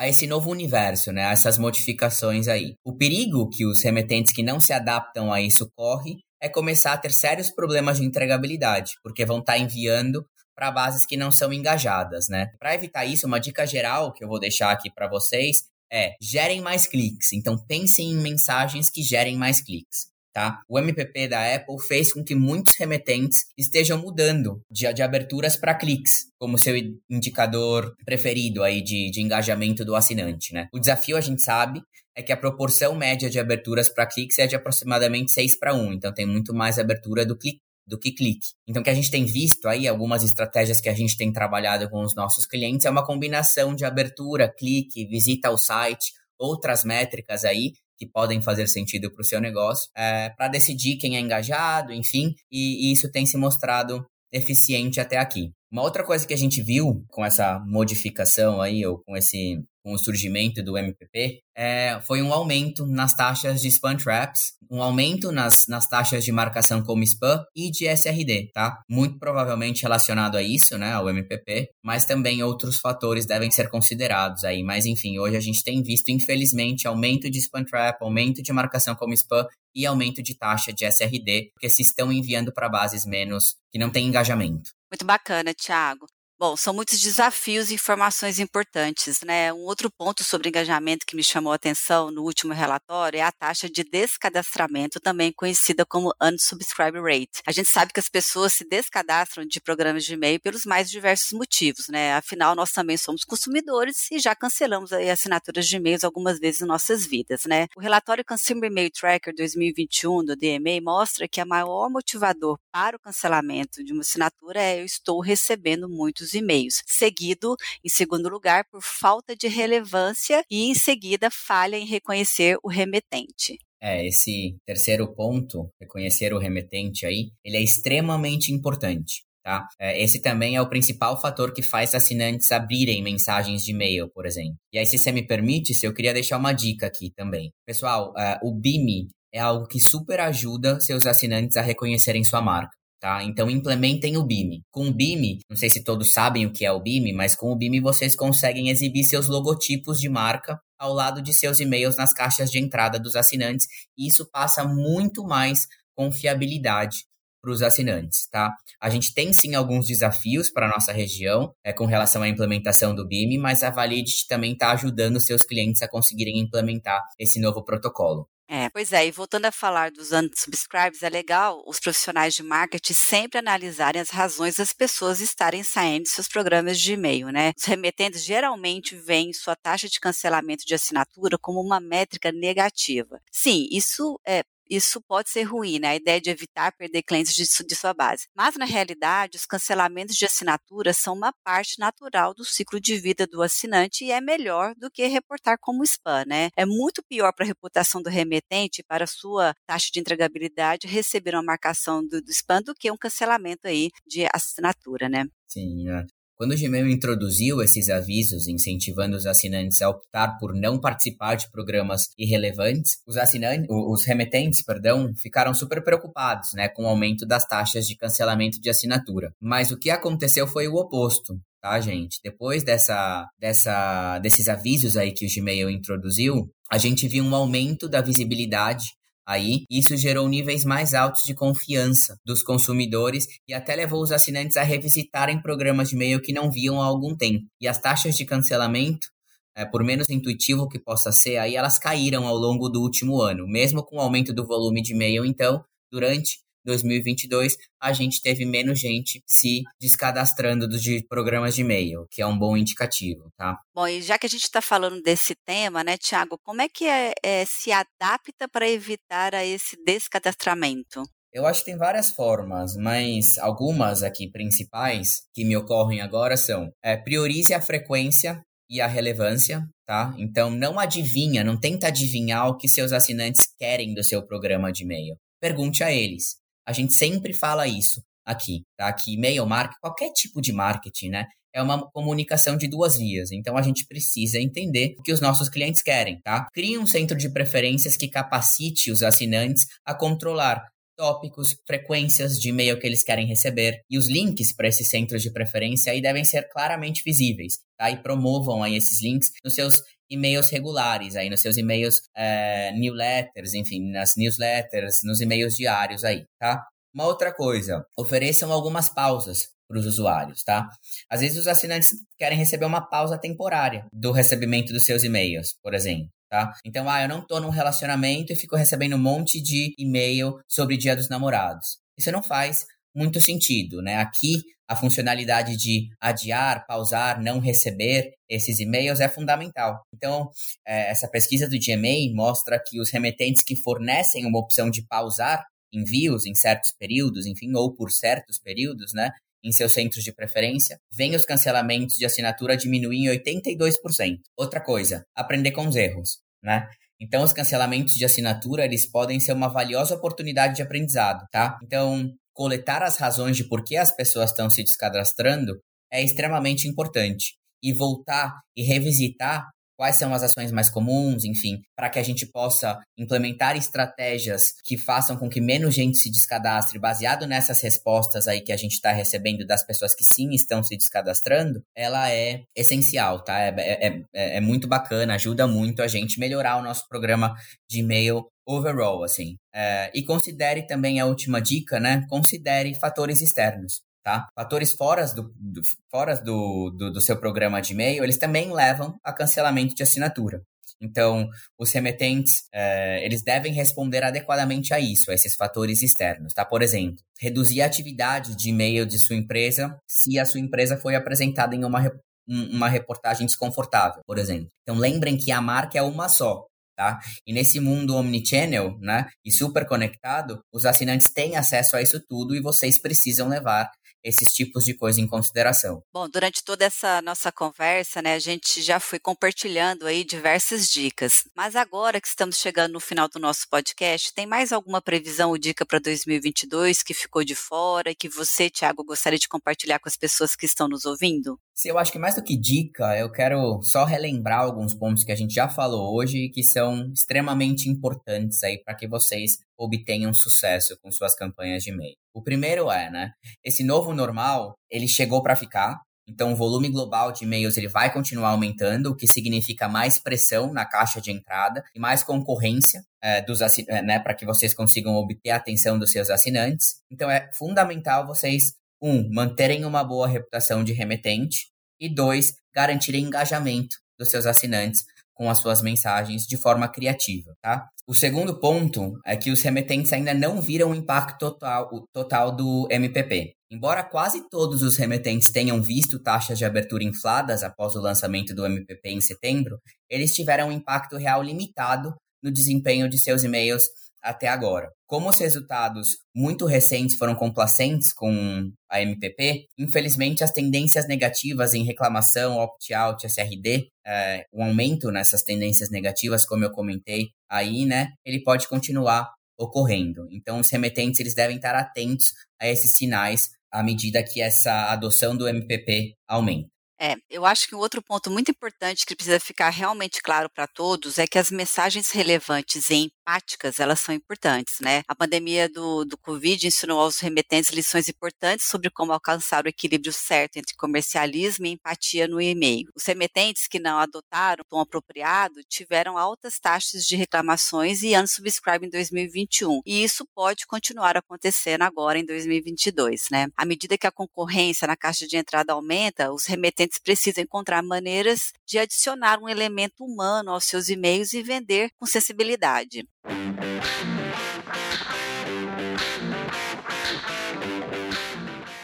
a 0.02 0.08
esse 0.08 0.26
novo 0.26 0.50
universo, 0.50 1.12
né? 1.12 1.26
A 1.26 1.32
essas 1.32 1.60
modificações 1.60 2.48
aí. 2.48 2.74
O 2.84 2.98
perigo 2.98 3.48
que 3.50 3.68
os 3.68 3.84
remetentes 3.84 4.34
que 4.34 4.42
não 4.42 4.60
se 4.60 4.74
adaptam 4.74 5.32
a 5.32 5.40
isso 5.40 5.70
corre 5.76 6.16
é 6.42 6.50
começar 6.50 6.94
a 6.94 6.98
ter 6.98 7.12
sérios 7.12 7.52
problemas 7.52 8.00
de 8.00 8.06
entregabilidade, 8.06 8.94
porque 9.04 9.24
vão 9.24 9.38
estar 9.38 9.54
tá 9.54 9.60
enviando 9.60 10.26
para 10.56 10.72
bases 10.72 11.06
que 11.06 11.16
não 11.16 11.32
são 11.32 11.54
engajadas, 11.54 12.28
né? 12.30 12.48
Para 12.60 12.74
evitar 12.74 13.06
isso, 13.06 13.28
uma 13.28 13.40
dica 13.40 13.64
geral 13.68 14.12
que 14.12 14.24
eu 14.24 14.28
vou 14.28 14.40
deixar 14.40 14.72
aqui 14.72 14.90
para 14.92 15.08
vocês 15.08 15.58
é 15.94 16.14
gerem 16.20 16.62
mais 16.62 16.88
cliques. 16.88 17.32
Então 17.32 17.56
pensem 17.68 18.10
em 18.10 18.18
mensagens 18.18 18.90
que 18.90 19.04
gerem 19.04 19.38
mais 19.38 19.62
cliques. 19.62 20.08
Tá? 20.34 20.62
O 20.70 20.80
MPP 20.80 21.28
da 21.28 21.56
Apple 21.56 21.76
fez 21.86 22.14
com 22.14 22.24
que 22.24 22.34
muitos 22.34 22.76
remetentes 22.78 23.48
estejam 23.58 23.98
mudando 23.98 24.62
de, 24.72 24.92
de 24.94 25.02
aberturas 25.02 25.58
para 25.58 25.76
cliques, 25.76 26.28
como 26.40 26.58
seu 26.58 26.74
indicador 27.10 27.94
preferido 28.06 28.64
aí 28.64 28.82
de, 28.82 29.12
de 29.12 29.22
engajamento 29.22 29.84
do 29.84 29.94
assinante. 29.94 30.54
Né? 30.54 30.70
O 30.74 30.80
desafio, 30.80 31.18
a 31.18 31.22
gente 31.22 31.42
sabe, 31.42 31.82
é 32.16 32.24
que 32.24 32.32
a 32.32 32.38
proporção 32.38 32.96
média 32.96 33.30
de 33.30 33.40
aberturas 33.40 33.90
para 33.90 34.06
cliques 34.06 34.40
é 34.40 34.48
de 34.48 34.56
aproximadamente 34.56 35.32
6 35.32 35.60
para 35.60 35.76
1, 35.76 35.94
então 35.94 36.14
tem 36.14 36.26
muito 36.26 36.54
mais 36.54 36.80
abertura 36.80 37.26
do 37.26 37.38
clique 37.38 37.60
do 37.86 38.00
que 38.00 38.12
clique. 38.14 38.48
Então, 38.66 38.82
o 38.82 38.84
que 38.84 38.90
a 38.90 38.94
gente 38.94 39.12
tem 39.12 39.26
visto 39.26 39.68
aí, 39.68 39.86
algumas 39.86 40.24
estratégias 40.24 40.80
que 40.80 40.88
a 40.88 40.94
gente 40.94 41.18
tem 41.18 41.34
trabalhado 41.34 41.90
com 41.90 42.02
os 42.04 42.16
nossos 42.16 42.46
clientes, 42.46 42.86
é 42.86 42.90
uma 42.90 43.06
combinação 43.06 43.76
de 43.76 43.84
abertura, 43.84 44.48
clique, 44.48 45.06
visita 45.08 45.50
ao 45.50 45.58
site, 45.58 46.14
outras 46.40 46.86
métricas 46.86 47.44
aí 47.44 47.74
que 47.98 48.08
podem 48.08 48.42
fazer 48.42 48.68
sentido 48.68 49.12
para 49.12 49.22
o 49.22 49.26
seu 49.26 49.40
negócio, 49.40 49.90
é, 49.96 50.30
para 50.30 50.48
decidir 50.48 50.98
quem 50.98 51.16
é 51.16 51.20
engajado, 51.20 51.94
enfim, 51.94 52.34
e, 52.52 52.90
e 52.90 52.94
isso 52.94 53.12
tem 53.12 53.26
se 53.26 53.38
mostrado 53.38 54.06
eficiente 54.32 55.00
até 55.00 55.18
aqui. 55.18 55.52
Uma 55.72 55.84
outra 55.84 56.04
coisa 56.04 56.28
que 56.28 56.34
a 56.34 56.38
gente 56.38 56.62
viu 56.62 57.04
com 57.10 57.24
essa 57.24 57.60
modificação 57.66 58.62
aí, 58.62 58.86
ou 58.86 59.02
com 59.06 59.16
esse 59.16 59.62
com 59.84 59.94
o 59.94 59.98
surgimento 59.98 60.64
do 60.64 60.78
MPP, 60.78 61.42
é, 61.56 62.00
foi 62.06 62.22
um 62.22 62.32
aumento 62.32 62.86
nas 62.86 63.16
taxas 63.16 63.62
de 63.62 63.68
spam 63.68 63.98
traps, 63.98 64.54
um 64.70 64.82
aumento 64.82 65.32
nas, 65.32 65.66
nas 65.68 65.88
taxas 65.88 66.24
de 66.24 66.32
marcação 66.32 66.82
como 66.82 67.04
spam 67.04 67.44
e 67.56 67.70
de 67.70 67.86
SRD, 67.86 68.52
tá? 68.54 68.82
Muito 68.90 69.20
provavelmente 69.20 69.84
relacionado 69.84 70.38
a 70.38 70.42
isso, 70.42 70.78
né, 70.78 70.94
ao 70.94 71.10
MPP, 71.10 71.70
mas 71.84 72.06
também 72.06 72.42
outros 72.42 72.80
fatores 72.80 73.26
devem 73.26 73.52
ser 73.52 73.70
considerados 73.70 74.44
aí. 74.44 74.64
Mas 74.64 74.86
enfim, 74.86 75.20
hoje 75.20 75.36
a 75.36 75.42
gente 75.42 75.64
tem 75.64 75.84
visto, 75.84 76.10
infelizmente, 76.10 76.88
aumento 76.88 77.30
de 77.30 77.40
spam 77.40 77.66
trap, 77.66 78.02
aumento 78.02 78.42
de 78.42 78.54
marcação 78.54 78.96
como 78.96 79.14
spam 79.14 79.46
e 79.76 79.86
aumento 79.86 80.22
de 80.22 80.38
taxa 80.38 80.72
de 80.72 80.86
SRD, 80.86 81.52
porque 81.54 81.70
se 81.70 81.82
estão 81.82 82.12
enviando 82.12 82.54
para 82.54 82.70
bases 82.70 83.06
menos 83.06 83.56
que 83.72 83.80
não 83.80 83.90
têm 83.90 84.08
engajamento. 84.08 84.72
Muito 84.92 85.06
bacana, 85.06 85.54
Thiago. 85.54 86.06
Bom, 86.42 86.58
são 86.58 86.74
muitos 86.74 87.00
desafios 87.00 87.70
e 87.70 87.76
informações 87.76 88.40
importantes, 88.40 89.22
né? 89.22 89.54
Um 89.54 89.60
outro 89.60 89.92
ponto 89.92 90.24
sobre 90.24 90.50
engajamento 90.50 91.06
que 91.06 91.16
me 91.16 91.24
chamou 91.24 91.54
a 91.54 91.56
atenção 91.56 92.10
no 92.10 92.24
último 92.24 92.52
relatório 92.52 93.20
é 93.20 93.22
a 93.22 93.32
taxa 93.32 93.70
de 93.70 93.84
descadastramento, 93.84 95.00
também 95.00 95.32
conhecida 95.32 95.86
como 95.86 96.12
unsubscribe 96.20 96.98
rate. 97.00 97.44
A 97.46 97.52
gente 97.52 97.70
sabe 97.70 97.94
que 97.94 98.00
as 98.00 98.10
pessoas 98.10 98.54
se 98.54 98.68
descadastram 98.68 99.46
de 99.46 99.62
programas 99.62 100.04
de 100.04 100.16
e-mail 100.16 100.40
pelos 100.40 100.66
mais 100.66 100.90
diversos 100.90 101.32
motivos, 101.32 101.90
né? 101.90 102.16
Afinal, 102.16 102.56
nós 102.56 102.72
também 102.72 102.98
somos 102.98 103.24
consumidores 103.24 104.10
e 104.12 104.18
já 104.18 104.34
cancelamos 104.34 104.92
assinaturas 104.92 105.68
de 105.68 105.76
e-mails 105.76 106.04
algumas 106.04 106.40
vezes 106.40 106.62
em 106.62 106.66
nossas 106.66 107.06
vidas, 107.06 107.42
né? 107.46 107.68
O 107.76 107.80
relatório 107.80 108.26
Consumer 108.26 108.72
Email 108.72 108.90
Tracker 108.90 109.32
2021 109.36 110.26
do 110.26 110.36
DMA 110.36 110.82
mostra 110.82 111.28
que 111.28 111.40
a 111.40 111.46
maior 111.46 111.88
motivador 111.88 112.58
para 112.72 112.98
o 112.98 113.00
cancelamento 113.00 113.84
de 113.84 113.94
uma 113.94 114.02
assinatura 114.02 114.60
é 114.60 114.82
eu 114.82 114.86
estou 114.86 115.22
recebendo 115.22 115.88
muitos 115.88 116.31
e-mails, 116.34 116.82
seguido, 116.86 117.56
em 117.84 117.90
segundo 117.90 118.30
lugar, 118.30 118.66
por 118.72 118.82
falta 118.82 119.36
de 119.36 119.48
relevância 119.48 120.44
e, 120.50 120.64
em 120.64 120.74
seguida, 120.74 121.30
falha 121.32 121.78
em 121.78 121.86
reconhecer 121.86 122.58
o 122.64 122.70
remetente. 122.70 123.58
É, 123.82 124.06
esse 124.06 124.56
terceiro 124.66 125.14
ponto, 125.14 125.70
reconhecer 125.80 126.34
o 126.34 126.38
remetente 126.38 127.06
aí, 127.06 127.32
ele 127.44 127.58
é 127.58 127.62
extremamente 127.62 128.52
importante. 128.52 129.24
Tá? 129.44 129.68
É, 129.80 130.00
esse 130.00 130.22
também 130.22 130.56
é 130.56 130.62
o 130.62 130.70
principal 130.70 131.20
fator 131.20 131.52
que 131.52 131.64
faz 131.64 131.96
assinantes 131.96 132.52
abrirem 132.52 133.02
mensagens 133.02 133.64
de 133.66 133.72
e-mail, 133.72 134.08
por 134.14 134.28
exemplo. 134.28 134.56
E 134.72 134.78
aí, 134.78 134.86
se 134.86 135.00
você 135.00 135.12
me 135.12 135.26
permite, 135.26 135.74
eu 135.84 135.94
queria 135.94 136.14
deixar 136.14 136.38
uma 136.38 136.54
dica 136.54 136.86
aqui 136.86 137.12
também. 137.16 137.52
Pessoal, 137.66 138.12
uh, 138.12 138.48
o 138.48 138.54
BIM 138.54 139.08
é 139.34 139.40
algo 139.40 139.66
que 139.66 139.80
super 139.80 140.20
ajuda 140.20 140.80
seus 140.80 141.08
assinantes 141.08 141.58
a 141.58 141.62
reconhecerem 141.62 142.24
sua 142.24 142.42
marca. 142.42 142.72
Tá? 143.02 143.24
Então 143.24 143.50
implementem 143.50 144.16
o 144.16 144.24
BIM. 144.24 144.62
Com 144.70 144.88
o 144.88 144.94
BIM, 144.94 145.40
não 145.50 145.58
sei 145.58 145.72
se 145.72 145.84
todos 145.84 146.14
sabem 146.14 146.46
o 146.46 146.54
que 146.54 146.64
é 146.64 146.72
o 146.72 146.80
BIM, 146.80 147.12
mas 147.14 147.36
com 147.36 147.52
o 147.52 147.56
BIM 147.56 147.82
vocês 147.82 148.16
conseguem 148.16 148.70
exibir 148.70 149.04
seus 149.04 149.28
logotipos 149.28 150.00
de 150.00 150.08
marca 150.08 150.62
ao 150.78 150.94
lado 150.94 151.20
de 151.20 151.34
seus 151.34 151.60
e-mails 151.60 151.98
nas 151.98 152.14
caixas 152.14 152.52
de 152.52 152.60
entrada 152.60 153.00
dos 153.00 153.16
assinantes, 153.16 153.66
e 153.98 154.08
isso 154.08 154.30
passa 154.32 154.64
muito 154.64 155.24
mais 155.24 155.68
confiabilidade 155.96 157.06
para 157.42 157.52
os 157.52 157.64
assinantes, 157.64 158.28
tá? 158.30 158.54
A 158.80 158.90
gente 158.90 159.14
tem 159.14 159.34
sim 159.34 159.56
alguns 159.56 159.88
desafios 159.88 160.52
para 160.52 160.70
nossa 160.70 160.92
região 160.92 161.52
é, 161.64 161.74
com 161.74 161.86
relação 161.86 162.22
à 162.22 162.28
implementação 162.28 162.94
do 162.94 163.08
BIM, 163.08 163.40
mas 163.40 163.64
a 163.64 163.72
Validity 163.72 164.28
também 164.28 164.54
está 164.54 164.72
ajudando 164.72 165.20
seus 165.20 165.42
clientes 165.44 165.82
a 165.82 165.88
conseguirem 165.88 166.40
implementar 166.40 167.02
esse 167.18 167.40
novo 167.40 167.64
protocolo. 167.64 168.28
É, 168.54 168.70
Pois 168.70 168.92
é, 168.92 169.08
e 169.08 169.12
voltando 169.12 169.46
a 169.46 169.52
falar 169.52 169.92
dos 169.92 170.12
unsubscribes, 170.12 171.04
é 171.04 171.10
legal 171.10 171.64
os 171.66 171.80
profissionais 171.80 172.34
de 172.34 172.44
marketing 172.44 172.92
sempre 172.92 173.40
analisarem 173.40 174.02
as 174.02 174.10
razões 174.10 174.56
das 174.58 174.74
pessoas 174.74 175.22
estarem 175.22 175.64
saindo 175.64 176.04
de 176.04 176.10
seus 176.10 176.28
programas 176.28 176.78
de 176.78 176.92
e-mail, 176.92 177.30
né? 177.30 177.54
Os 177.58 177.64
remetentes 177.64 178.26
geralmente 178.26 178.94
veem 178.94 179.32
sua 179.32 179.56
taxa 179.56 179.88
de 179.88 180.02
cancelamento 180.02 180.66
de 180.66 180.74
assinatura 180.76 181.38
como 181.40 181.62
uma 181.62 181.80
métrica 181.80 182.30
negativa. 182.30 183.22
Sim, 183.32 183.70
isso 183.72 184.20
é, 184.28 184.44
isso 184.72 185.02
pode 185.02 185.30
ser 185.30 185.44
ruim, 185.44 185.80
né? 185.80 185.90
A 185.90 185.96
ideia 185.96 186.22
de 186.22 186.30
evitar 186.30 186.72
perder 186.72 187.04
clientes 187.04 187.36
de, 187.36 187.44
de, 187.66 187.76
sua 187.76 187.94
base. 187.94 188.28
Mas, 188.34 188.56
na 188.56 188.64
realidade, 188.64 189.36
os 189.36 189.46
cancelamentos 189.46 190.16
de 190.16 190.26
assinatura 190.26 190.94
são 190.94 191.14
uma 191.14 191.34
parte 191.44 191.78
natural 191.78 192.34
do 192.34 192.46
ciclo 192.46 192.80
de 192.80 192.98
vida 192.98 193.28
do 193.28 193.42
assinante 193.42 194.06
e 194.06 194.12
é 194.12 194.22
melhor 194.22 194.74
do 194.78 194.90
que 194.90 195.06
reportar 195.08 195.58
como 195.60 195.84
spam, 195.84 196.24
né? 196.26 196.50
É 196.56 196.66
muito 196.66 197.04
pior 197.04 197.34
para 197.34 197.44
a 197.44 197.48
reputação 197.48 198.02
do 198.02 198.10
remetente, 198.10 198.82
para 198.82 199.04
a 199.04 199.08
sua 199.08 199.54
taxa 199.68 199.90
de 199.92 200.00
entregabilidade, 200.00 200.88
receber 200.88 201.36
uma 201.36 201.44
marcação 201.44 202.02
do, 202.08 202.22
do 202.22 202.32
spam 202.32 202.62
do 202.62 202.74
que 202.74 202.90
um 202.90 202.98
cancelamento 202.98 203.68
aí 203.68 203.90
de 204.08 204.26
assinatura, 204.34 205.10
né? 205.10 205.26
Sim, 205.48 205.90
é. 205.90 206.21
Quando 206.42 206.54
o 206.54 206.58
Gmail 206.58 206.90
introduziu 206.90 207.62
esses 207.62 207.88
avisos 207.88 208.48
incentivando 208.48 209.16
os 209.16 209.28
assinantes 209.28 209.80
a 209.80 209.90
optar 209.90 210.40
por 210.40 210.56
não 210.56 210.80
participar 210.80 211.36
de 211.36 211.48
programas 211.52 212.10
irrelevantes, 212.18 212.98
os 213.06 213.16
assinantes, 213.16 213.68
os 213.70 214.04
remetentes, 214.06 214.66
perdão, 214.66 215.14
ficaram 215.22 215.54
super 215.54 215.84
preocupados, 215.84 216.50
né, 216.56 216.68
com 216.68 216.86
o 216.86 216.88
aumento 216.88 217.28
das 217.28 217.46
taxas 217.46 217.86
de 217.86 217.96
cancelamento 217.96 218.60
de 218.60 218.72
assinatura. 218.72 219.32
Mas 219.40 219.70
o 219.70 219.78
que 219.78 219.92
aconteceu 219.92 220.48
foi 220.48 220.68
o 220.68 220.78
oposto 220.78 221.40
tá, 221.62 221.80
gente? 221.80 222.18
Depois 222.24 222.64
dessa, 222.64 223.30
dessa, 223.40 224.18
desses 224.18 224.50
avisos 224.50 224.98
aí 224.98 225.12
que 225.12 225.28
o 225.28 225.30
Gmail 225.32 225.70
introduziu, 225.70 226.52
a 226.72 226.80
gente 226.80 227.08
viu 227.08 227.24
um 227.24 227.36
aumento 227.36 227.88
da 227.88 228.02
visibilidade 228.02 228.96
Aí, 229.32 229.64
isso 229.70 229.96
gerou 229.96 230.28
níveis 230.28 230.66
mais 230.66 230.94
altos 230.94 231.22
de 231.24 231.34
confiança 231.34 232.18
dos 232.26 232.44
consumidores 232.44 233.26
e 233.48 233.54
até 233.54 233.74
levou 233.74 234.04
os 234.04 234.12
assinantes 234.12 234.58
a 234.58 234.64
revisitarem 234.64 235.42
programas 235.42 235.88
de 235.88 235.96
e-mail 235.96 236.22
que 236.22 236.34
não 236.34 236.52
viam 236.52 236.82
há 236.82 236.86
algum 236.86 237.16
tempo. 237.16 237.46
E 237.62 237.66
as 237.66 237.80
taxas 237.80 238.18
de 238.18 238.26
cancelamento, 238.26 239.08
é, 239.56 239.64
por 239.64 239.86
menos 239.86 240.10
intuitivo 240.10 240.68
que 240.68 240.78
possa 240.78 241.14
ser, 241.14 241.38
aí 241.38 241.56
elas 241.56 241.80
caíram 241.80 242.28
ao 242.28 242.36
longo 242.36 242.68
do 242.68 242.82
último 242.82 243.22
ano. 243.22 243.48
Mesmo 243.48 243.86
com 243.86 243.96
o 243.96 244.02
aumento 244.02 244.34
do 244.34 244.46
volume 244.46 244.82
de 244.82 244.92
e-mail, 244.92 245.26
então, 245.26 245.64
durante 245.90 246.40
2022, 246.66 247.56
a 247.82 247.94
gente 247.94 248.22
teve 248.22 248.46
menos 248.46 248.80
gente 248.80 249.22
se 249.28 249.64
descadastrando 249.80 250.68
de 250.68 251.06
programas 251.08 251.56
de 251.56 251.62
e-mail, 251.62 252.06
que 252.10 252.22
é 252.22 252.26
um 252.26 252.38
bom 252.38 252.56
indicativo, 252.56 253.30
tá? 253.38 253.58
Bom, 253.74 253.88
e 253.88 254.02
já 254.02 254.18
que 254.18 254.26
a 254.26 254.30
gente 254.30 254.44
está 254.44 254.62
falando 254.62 255.02
desse 255.02 255.36
tema, 255.46 255.84
né, 255.84 255.98
Tiago, 255.98 256.38
como 256.44 256.62
é 256.62 256.70
que 256.70 256.86
é, 256.86 257.14
é 257.24 257.46
se 257.46 257.72
adapta 257.72 258.48
para 258.52 258.70
evitar 258.70 259.34
a 259.34 259.46
esse 259.46 259.76
descadastramento? 259.86 261.04
Eu 261.34 261.46
acho 261.48 261.62
que 261.62 261.68
tem 261.68 261.78
várias 261.78 262.12
formas, 262.12 262.76
mas 262.76 263.38
algumas 263.38 264.04
aqui 264.04 264.30
principais 264.30 265.22
que 265.34 265.46
me 265.46 265.56
ocorrem 265.56 266.02
agora 266.02 266.36
são 266.36 266.70
é, 266.84 266.98
priorize 266.98 267.54
a 267.54 267.62
frequência 267.62 268.42
e 268.70 268.82
a 268.82 268.88
relevância, 268.88 269.66
tá? 269.86 270.14
Então 270.18 270.50
não 270.50 270.78
adivinha, 270.78 271.44
não 271.44 271.58
tenta 271.58 271.88
adivinhar 271.88 272.50
o 272.50 272.58
que 272.58 272.68
seus 272.68 272.92
assinantes 272.92 273.48
querem 273.58 273.94
do 273.94 274.04
seu 274.04 274.26
programa 274.26 274.72
de 274.72 274.84
e-mail. 274.84 275.16
Pergunte 275.42 275.84
a 275.84 275.92
eles. 275.92 276.41
A 276.72 276.74
gente 276.74 276.94
sempre 276.94 277.34
fala 277.34 277.68
isso 277.68 278.02
aqui, 278.26 278.64
tá? 278.78 278.92
Que 278.94 279.14
e-mail 279.14 279.46
marketing, 279.46 279.80
qualquer 279.82 280.12
tipo 280.14 280.42
de 280.42 280.54
marketing, 280.54 281.10
né? 281.10 281.26
É 281.54 281.62
uma 281.62 281.86
comunicação 281.92 282.56
de 282.56 282.66
duas 282.66 282.98
vias. 282.98 283.30
Então 283.34 283.58
a 283.58 283.62
gente 283.62 283.86
precisa 283.86 284.40
entender 284.40 284.96
o 284.98 285.04
que 285.04 285.12
os 285.12 285.20
nossos 285.20 285.50
clientes 285.50 285.84
querem, 285.84 286.22
tá? 286.22 286.48
Crie 286.54 286.78
um 286.78 286.88
centro 286.88 287.18
de 287.18 287.30
preferências 287.30 287.98
que 287.98 288.08
capacite 288.08 288.90
os 288.90 289.04
assinantes 289.04 289.68
a 289.86 289.94
controlar 289.94 290.66
tópicos, 290.96 291.58
frequências 291.68 292.40
de 292.40 292.50
e-mail 292.50 292.80
que 292.80 292.88
eles 292.88 293.04
querem 293.04 293.28
receber 293.28 293.82
e 293.90 293.98
os 293.98 294.08
links 294.08 294.56
para 294.56 294.68
esses 294.68 294.88
centros 294.88 295.22
de 295.22 295.32
preferência 295.32 295.92
aí 295.92 296.02
devem 296.02 296.24
ser 296.24 296.48
claramente 296.50 297.02
visíveis, 297.04 297.56
tá? 297.78 297.92
E 297.92 298.02
promovam 298.02 298.64
aí 298.64 298.78
esses 298.78 299.02
links 299.02 299.30
nos 299.44 299.56
seus 299.56 299.82
e-mails 300.12 300.50
regulares 300.50 301.16
aí, 301.16 301.30
nos 301.30 301.42
seus 301.42 301.58
e-mails 301.58 302.02
é, 302.16 302.72
newsletters, 302.74 303.54
enfim, 303.54 303.90
nas 303.92 304.14
newsletters, 304.18 305.00
nos 305.04 305.22
e-mails 305.22 305.56
diários 305.56 306.04
aí, 306.04 306.26
tá? 306.38 306.64
Uma 306.94 307.06
outra 307.06 307.34
coisa, 307.34 307.86
ofereçam 307.98 308.52
algumas 308.52 308.90
pausas 308.90 309.48
para 309.68 309.80
os 309.80 309.86
usuários, 309.86 310.44
tá? 310.44 310.68
Às 311.10 311.22
vezes 311.22 311.38
os 311.38 311.48
assinantes 311.48 311.92
querem 312.18 312.38
receber 312.38 312.66
uma 312.66 312.82
pausa 312.82 313.18
temporária 313.18 313.86
do 313.94 314.12
recebimento 314.12 314.74
dos 314.74 314.86
seus 314.86 315.04
e-mails, 315.04 315.56
por 315.64 315.74
exemplo. 315.74 316.10
Tá? 316.30 316.54
Então, 316.66 316.90
ah, 316.90 317.02
eu 317.02 317.10
não 317.10 317.20
estou 317.20 317.42
num 317.42 317.50
relacionamento 317.50 318.32
e 318.32 318.38
fico 318.38 318.56
recebendo 318.56 318.96
um 318.96 319.00
monte 319.00 319.42
de 319.42 319.76
e-mail 319.78 320.40
sobre 320.48 320.78
Dia 320.78 320.96
dos 320.96 321.10
Namorados. 321.10 321.78
Isso 321.98 322.10
não 322.10 322.24
faz 322.24 322.66
muito 322.96 323.20
sentido, 323.22 323.82
né? 323.82 323.98
Aqui 323.98 324.42
a 324.68 324.76
funcionalidade 324.76 325.58
de 325.58 325.90
adiar, 326.00 326.66
pausar, 326.66 327.22
não 327.22 327.40
receber 327.40 328.14
esses 328.30 328.60
e-mails 328.60 329.02
é 329.02 329.10
fundamental. 329.10 329.82
Então, 329.94 330.30
é, 330.66 330.90
essa 330.90 331.10
pesquisa 331.10 331.46
do 331.46 331.60
GMA 331.60 332.14
mostra 332.16 332.58
que 332.58 332.80
os 332.80 332.90
remetentes 332.90 333.44
que 333.44 333.56
fornecem 333.58 334.26
uma 334.26 334.40
opção 334.40 334.70
de 334.70 334.86
pausar 334.88 335.44
envios 335.74 336.26
em 336.26 336.34
certos 336.34 336.72
períodos, 336.80 337.26
enfim, 337.26 337.54
ou 337.54 337.74
por 337.74 337.92
certos 337.92 338.40
períodos, 338.40 338.94
né, 338.94 339.10
em 339.44 339.52
seus 339.52 339.74
centros 339.74 340.04
de 340.04 340.14
preferência, 340.14 340.78
vem 340.94 341.16
os 341.16 341.26
cancelamentos 341.26 341.96
de 341.96 342.06
assinatura 342.06 342.56
diminuir 342.56 343.08
em 343.08 343.10
82%. 343.10 344.20
Outra 344.38 344.62
coisa, 344.62 345.04
aprender 345.14 345.52
com 345.52 345.68
os 345.68 345.76
erros, 345.76 346.20
né? 346.42 346.66
Então, 346.98 347.24
os 347.24 347.34
cancelamentos 347.34 347.96
de 347.96 348.06
assinatura, 348.06 348.64
eles 348.64 348.86
podem 348.86 349.20
ser 349.20 349.34
uma 349.34 349.48
valiosa 349.48 349.96
oportunidade 349.96 350.56
de 350.56 350.62
aprendizado, 350.62 351.26
tá? 351.32 351.58
Então, 351.64 352.14
coletar 352.34 352.84
as 352.84 352.98
razões 352.98 353.38
de 353.38 353.44
por 353.44 353.64
que 353.64 353.78
as 353.78 353.96
pessoas 353.96 354.32
estão 354.32 354.50
se 354.50 354.64
descadastrando 354.64 355.60
é 355.92 356.04
extremamente 356.04 356.68
importante. 356.68 357.36
E 357.64 357.74
voltar 357.74 358.40
e 358.56 358.64
revisitar 358.64 359.48
quais 359.82 359.96
são 359.96 360.14
as 360.14 360.22
ações 360.22 360.52
mais 360.52 360.70
comuns, 360.70 361.26
enfim, 361.26 361.60
para 361.76 361.90
que 361.90 361.98
a 361.98 362.04
gente 362.04 362.28
possa 362.28 362.80
implementar 362.96 363.58
estratégias 363.58 364.54
que 364.64 364.78
façam 364.78 365.18
com 365.18 365.28
que 365.28 365.42
menos 365.42 365.74
gente 365.74 365.98
se 365.98 366.12
descadastre, 366.12 366.78
baseado 366.78 367.26
nessas 367.26 367.60
respostas 367.64 368.28
aí 368.28 368.42
que 368.42 368.52
a 368.52 368.58
gente 368.58 368.74
está 368.74 368.92
recebendo 368.92 369.44
das 369.44 369.66
pessoas 369.66 369.96
que 369.96 370.04
sim 370.04 370.30
estão 370.36 370.62
se 370.62 370.78
descadastrando, 370.78 371.64
ela 371.76 372.12
é 372.12 372.44
essencial, 372.56 373.24
tá? 373.24 373.40
É, 373.40 373.56
é, 373.58 374.04
é, 374.14 374.38
é 374.38 374.40
muito 374.40 374.68
bacana, 374.68 375.16
ajuda 375.16 375.48
muito 375.48 375.82
a 375.82 375.88
gente 375.88 376.20
melhorar 376.20 376.58
o 376.58 376.64
nosso 376.64 376.88
programa 376.88 377.34
de 377.68 377.80
e-mail 377.80 378.28
overall, 378.46 379.04
assim. 379.04 379.36
É, 379.54 379.92
e 379.94 380.04
considere 380.04 380.66
também 380.66 381.00
a 381.00 381.06
última 381.06 381.42
dica, 381.42 381.80
né? 381.80 382.06
Considere 382.10 382.74
fatores 382.76 383.22
externos, 383.22 383.82
tá? 384.04 384.28
Fatores 384.36 384.74
fora 384.74 385.06
do, 385.08 385.34
do 385.36 385.62
fora 385.90 386.16
do, 386.16 386.70
do, 386.72 386.92
do 386.92 387.02
seu 387.02 387.18
programa 387.18 387.62
de 387.62 387.74
e-mail, 387.74 388.04
eles 388.04 388.18
também 388.18 388.52
levam 388.52 388.98
a 389.04 389.14
cancelamento 389.14 389.76
de 389.76 389.84
assinatura. 389.84 390.42
Então, 390.82 391.30
os 391.60 391.72
remetentes, 391.72 392.48
é, 392.52 393.06
eles 393.06 393.24
devem 393.24 393.54
responder 393.54 394.04
adequadamente 394.04 394.74
a 394.74 394.80
isso, 394.80 395.12
a 395.12 395.14
esses 395.14 395.36
fatores 395.36 395.84
externos, 395.84 396.34
tá? 396.34 396.44
Por 396.44 396.64
exemplo, 396.64 396.98
reduzir 397.20 397.62
a 397.62 397.68
atividade 397.68 398.36
de 398.36 398.50
e-mail 398.50 398.86
de 398.86 398.98
sua 398.98 399.16
empresa 399.16 399.78
se 399.88 400.18
a 400.18 400.26
sua 400.26 400.40
empresa 400.40 400.78
foi 400.78 400.96
apresentada 400.96 401.56
em 401.56 401.64
uma, 401.64 401.92
uma 402.28 402.68
reportagem 402.68 403.28
desconfortável, 403.28 404.02
por 404.08 404.18
exemplo. 404.18 404.50
Então, 404.64 404.76
lembrem 404.76 405.18
que 405.18 405.32
a 405.32 405.40
marca 405.40 405.78
é 405.78 405.84
uma 405.84 406.10
só, 406.10 406.46
Tá? 406.82 407.00
E 407.28 407.32
nesse 407.32 407.60
mundo 407.60 407.96
omnichannel, 407.96 408.76
né, 408.80 409.06
e 409.24 409.32
super 409.32 409.68
conectado, 409.68 410.44
os 410.52 410.66
assinantes 410.66 411.14
têm 411.14 411.36
acesso 411.36 411.78
a 411.78 411.82
isso 411.84 412.04
tudo 412.10 412.36
e 412.36 412.42
vocês 412.42 412.82
precisam 412.82 413.28
levar 413.30 413.70
esses 414.04 414.34
tipos 414.34 414.64
de 414.64 414.74
coisa 414.74 415.00
em 415.00 415.08
consideração. 415.08 415.84
Bom, 415.94 416.10
durante 416.10 416.44
toda 416.44 416.66
essa 416.66 417.02
nossa 417.02 417.32
conversa, 417.32 418.02
né, 418.02 418.16
a 418.16 418.20
gente 418.20 418.62
já 418.62 418.80
foi 418.80 419.00
compartilhando 419.00 419.86
aí 419.86 420.04
diversas 420.04 420.70
dicas. 420.70 421.24
Mas 421.36 421.56
agora 421.56 422.02
que 422.02 422.08
estamos 422.08 422.38
chegando 422.38 422.74
no 422.74 422.80
final 422.80 423.08
do 423.08 423.20
nosso 423.20 423.48
podcast, 423.50 424.14
tem 424.14 424.26
mais 424.26 424.52
alguma 424.52 424.82
previsão 424.82 425.30
ou 425.30 425.38
dica 425.38 425.66
para 425.66 425.80
2022 425.80 426.84
que 426.84 426.94
ficou 426.94 427.24
de 427.24 427.36
fora 427.36 427.92
e 427.92 427.96
que 427.96 428.10
você, 428.10 428.50
Thiago, 428.50 428.84
gostaria 428.84 429.20
de 429.20 429.28
compartilhar 429.28 429.80
com 429.80 429.90
as 429.90 429.98
pessoas 429.98 430.36
que 430.36 430.46
estão 430.46 430.68
nos 430.68 430.86
ouvindo? 430.86 431.40
Sim, 431.54 431.70
eu 431.70 431.78
acho 431.78 431.92
que 431.92 432.00
mais 432.00 432.16
do 432.16 432.24
que 432.24 432.36
dica, 432.36 432.98
eu 432.98 433.12
quero 433.12 433.62
só 433.62 433.86
relembrar 433.86 434.40
alguns 434.40 434.74
pontos 434.74 435.04
que 435.04 435.12
a 435.12 435.16
gente 435.16 435.34
já 435.34 435.48
falou 435.48 435.96
hoje 435.96 436.26
e 436.26 436.30
que 436.32 436.44
são 436.44 436.92
extremamente 436.92 437.70
importantes 437.70 438.44
aí 438.44 438.58
para 438.64 438.74
que 438.74 438.88
vocês 438.88 439.40
obtenham 439.64 440.14
sucesso 440.14 440.78
com 440.82 440.92
suas 440.92 441.16
campanhas 441.16 441.64
de 441.64 441.70
e-mail. 441.70 441.96
O 442.14 442.24
primeiro 442.24 442.72
é, 442.72 442.90
né, 442.90 443.12
esse 443.44 443.64
novo 443.64 443.94
normal, 443.94 444.56
ele 444.70 444.88
chegou 444.88 445.22
para 445.22 445.36
ficar, 445.36 445.80
então, 446.08 446.34
o 446.34 446.36
volume 446.36 446.68
global 446.70 447.12
de 447.12 447.24
e-mails 447.24 447.56
ele 447.56 447.70
vai 447.70 447.94
continuar 447.94 448.30
aumentando, 448.30 448.88
o 448.88 448.96
que 448.96 449.08
significa 449.08 449.70
mais 449.70 449.98
pressão 449.98 450.52
na 450.52 450.66
caixa 450.66 451.00
de 451.00 451.12
entrada 451.12 451.64
e 451.74 451.80
mais 451.80 452.04
concorrência 452.04 452.84
é, 453.02 453.22
dos 453.22 453.40
é, 453.42 453.82
né, 453.82 454.00
para 454.00 454.14
que 454.14 454.26
vocês 454.26 454.54
consigam 454.54 454.96
obter 454.96 455.30
a 455.30 455.38
atenção 455.38 455.80
dos 455.80 455.92
seus 455.92 456.10
assinantes. 456.10 456.82
Então, 456.92 457.10
é 457.10 457.30
fundamental 457.38 458.06
vocês, 458.06 458.56
um, 458.82 459.10
manterem 459.14 459.64
uma 459.64 459.84
boa 459.84 460.08
reputação 460.08 460.64
de 460.64 460.74
remetente 460.74 461.50
e 461.80 461.88
dois, 461.88 462.34
garantirem 462.54 463.06
engajamento 463.06 463.78
dos 463.98 464.10
seus 464.10 464.26
assinantes 464.26 464.84
com 465.22 465.30
as 465.30 465.38
suas 465.38 465.62
mensagens 465.62 466.26
de 466.26 466.36
forma 466.36 466.68
criativa, 466.68 467.36
tá? 467.44 467.70
O 467.86 467.94
segundo 467.94 468.40
ponto 468.40 469.00
é 469.06 469.16
que 469.16 469.30
os 469.30 469.40
remetentes 469.44 469.94
ainda 469.94 470.16
não 470.16 470.42
viram 470.42 470.72
o 470.72 470.76
impacto 470.76 471.20
total, 471.20 471.70
o 471.72 471.86
total 471.94 472.36
do 472.36 472.68
MPP. 472.72 473.36
Embora 473.52 473.84
quase 473.84 474.28
todos 474.32 474.64
os 474.64 474.78
remetentes 474.78 475.30
tenham 475.30 475.62
visto 475.62 476.02
taxas 476.02 476.40
de 476.40 476.46
abertura 476.46 476.84
infladas 476.84 477.44
após 477.44 477.76
o 477.76 477.80
lançamento 477.80 478.34
do 478.34 478.48
MPP 478.48 478.90
em 478.90 479.00
setembro, 479.00 479.60
eles 479.88 480.16
tiveram 480.16 480.48
um 480.48 480.52
impacto 480.52 480.98
real 480.98 481.22
limitado 481.22 481.94
no 482.24 482.32
desempenho 482.32 482.90
de 482.90 482.98
seus 482.98 483.24
e-mails 483.24 483.66
até 484.02 484.28
agora. 484.28 484.70
Como 484.88 485.10
os 485.10 485.20
resultados 485.20 485.88
muito 486.16 486.46
recentes 486.46 486.98
foram 486.98 487.16
complacentes 487.16 487.94
com 487.94 488.52
a 488.70 488.82
MPP, 488.82 489.46
infelizmente 489.58 490.24
as 490.24 490.32
tendências 490.32 490.88
negativas 490.88 491.54
em 491.54 491.64
reclamação, 491.64 492.38
opt-out, 492.38 493.06
SRD, 493.06 493.68
é, 493.86 494.26
um 494.34 494.44
aumento 494.44 494.92
nessas 494.92 495.24
tendências 495.24 495.70
negativas, 495.70 496.26
como 496.26 496.44
eu 496.44 496.52
comentei 496.52 497.10
aí, 497.30 497.66
né, 497.66 497.90
ele 498.06 498.24
pode 498.24 498.48
continuar 498.48 499.10
ocorrendo. 499.38 500.08
Então, 500.12 500.40
os 500.40 500.50
remetentes 500.50 501.00
eles 501.00 501.16
devem 501.16 501.38
estar 501.38 501.56
atentos 501.56 502.08
a 502.40 502.48
esses 502.48 502.76
sinais 502.76 503.30
à 503.52 503.64
medida 503.64 504.04
que 504.04 504.22
essa 504.22 504.72
adoção 504.72 505.16
do 505.16 505.28
MPP 505.28 505.96
aumenta. 506.08 506.50
É, 506.84 506.96
eu 507.12 507.28
acho 507.28 507.48
que 507.48 507.54
um 507.54 507.60
outro 507.60 507.80
ponto 507.80 508.10
muito 508.10 508.32
importante 508.32 508.88
que 508.88 508.96
precisa 508.96 509.20
ficar 509.20 509.52
realmente 509.52 510.02
claro 510.02 510.28
para 510.28 510.48
todos 510.48 510.98
é 510.98 511.06
que 511.06 511.20
as 511.20 511.30
mensagens 511.30 511.92
relevantes 511.92 512.72
e 512.72 512.90
empáticas, 513.12 513.60
elas 513.60 513.80
são 513.80 513.94
importantes, 513.94 514.56
né? 514.60 514.82
A 514.88 514.96
pandemia 514.96 515.48
do, 515.48 515.86
do 515.86 515.96
Covid 515.96 516.48
ensinou 516.48 516.80
aos 516.80 517.00
remetentes 517.00 517.52
lições 517.52 517.88
importantes 517.88 518.48
sobre 518.48 518.72
como 518.72 518.92
alcançar 518.92 519.46
o 519.46 519.48
equilíbrio 519.48 519.94
certo 519.94 520.38
entre 520.38 520.56
comercialismo 520.56 521.46
e 521.46 521.52
empatia 521.52 522.08
no 522.08 522.20
e-mail. 522.20 522.68
Os 522.76 522.84
remetentes 522.84 523.46
que 523.46 523.60
não 523.60 523.78
adotaram 523.78 524.42
o 524.42 524.50
tom 524.50 524.60
apropriado 524.60 525.44
tiveram 525.44 526.00
altas 526.00 526.40
taxas 526.40 526.84
de 526.88 526.96
reclamações 526.96 527.84
e 527.84 527.96
unsubscribe 527.96 528.66
em 528.66 528.70
2021, 528.72 529.62
e 529.68 529.84
isso 529.84 530.04
pode 530.16 530.48
continuar 530.48 530.98
acontecendo 530.98 531.62
agora 531.62 532.00
em 532.00 532.06
2022, 532.06 533.10
né? 533.12 533.28
À 533.38 533.46
medida 533.46 533.78
que 533.78 533.86
a 533.86 533.92
concorrência 533.92 534.68
na 534.68 534.76
caixa 534.76 535.06
de 535.06 535.16
entrada 535.16 535.54
aumenta, 535.54 536.12
os 536.12 536.26
remetentes 536.26 536.71
precisam 536.80 537.24
encontrar 537.24 537.62
maneiras 537.64 538.32
de 538.46 538.60
adicionar 538.60 539.20
um 539.20 539.28
elemento 539.28 539.84
humano 539.84 540.32
aos 540.32 540.46
seus 540.46 540.70
e-mails 540.70 541.14
e 541.14 541.22
vender 541.24 541.72
com 541.78 541.86
sensibilidade. 541.86 542.88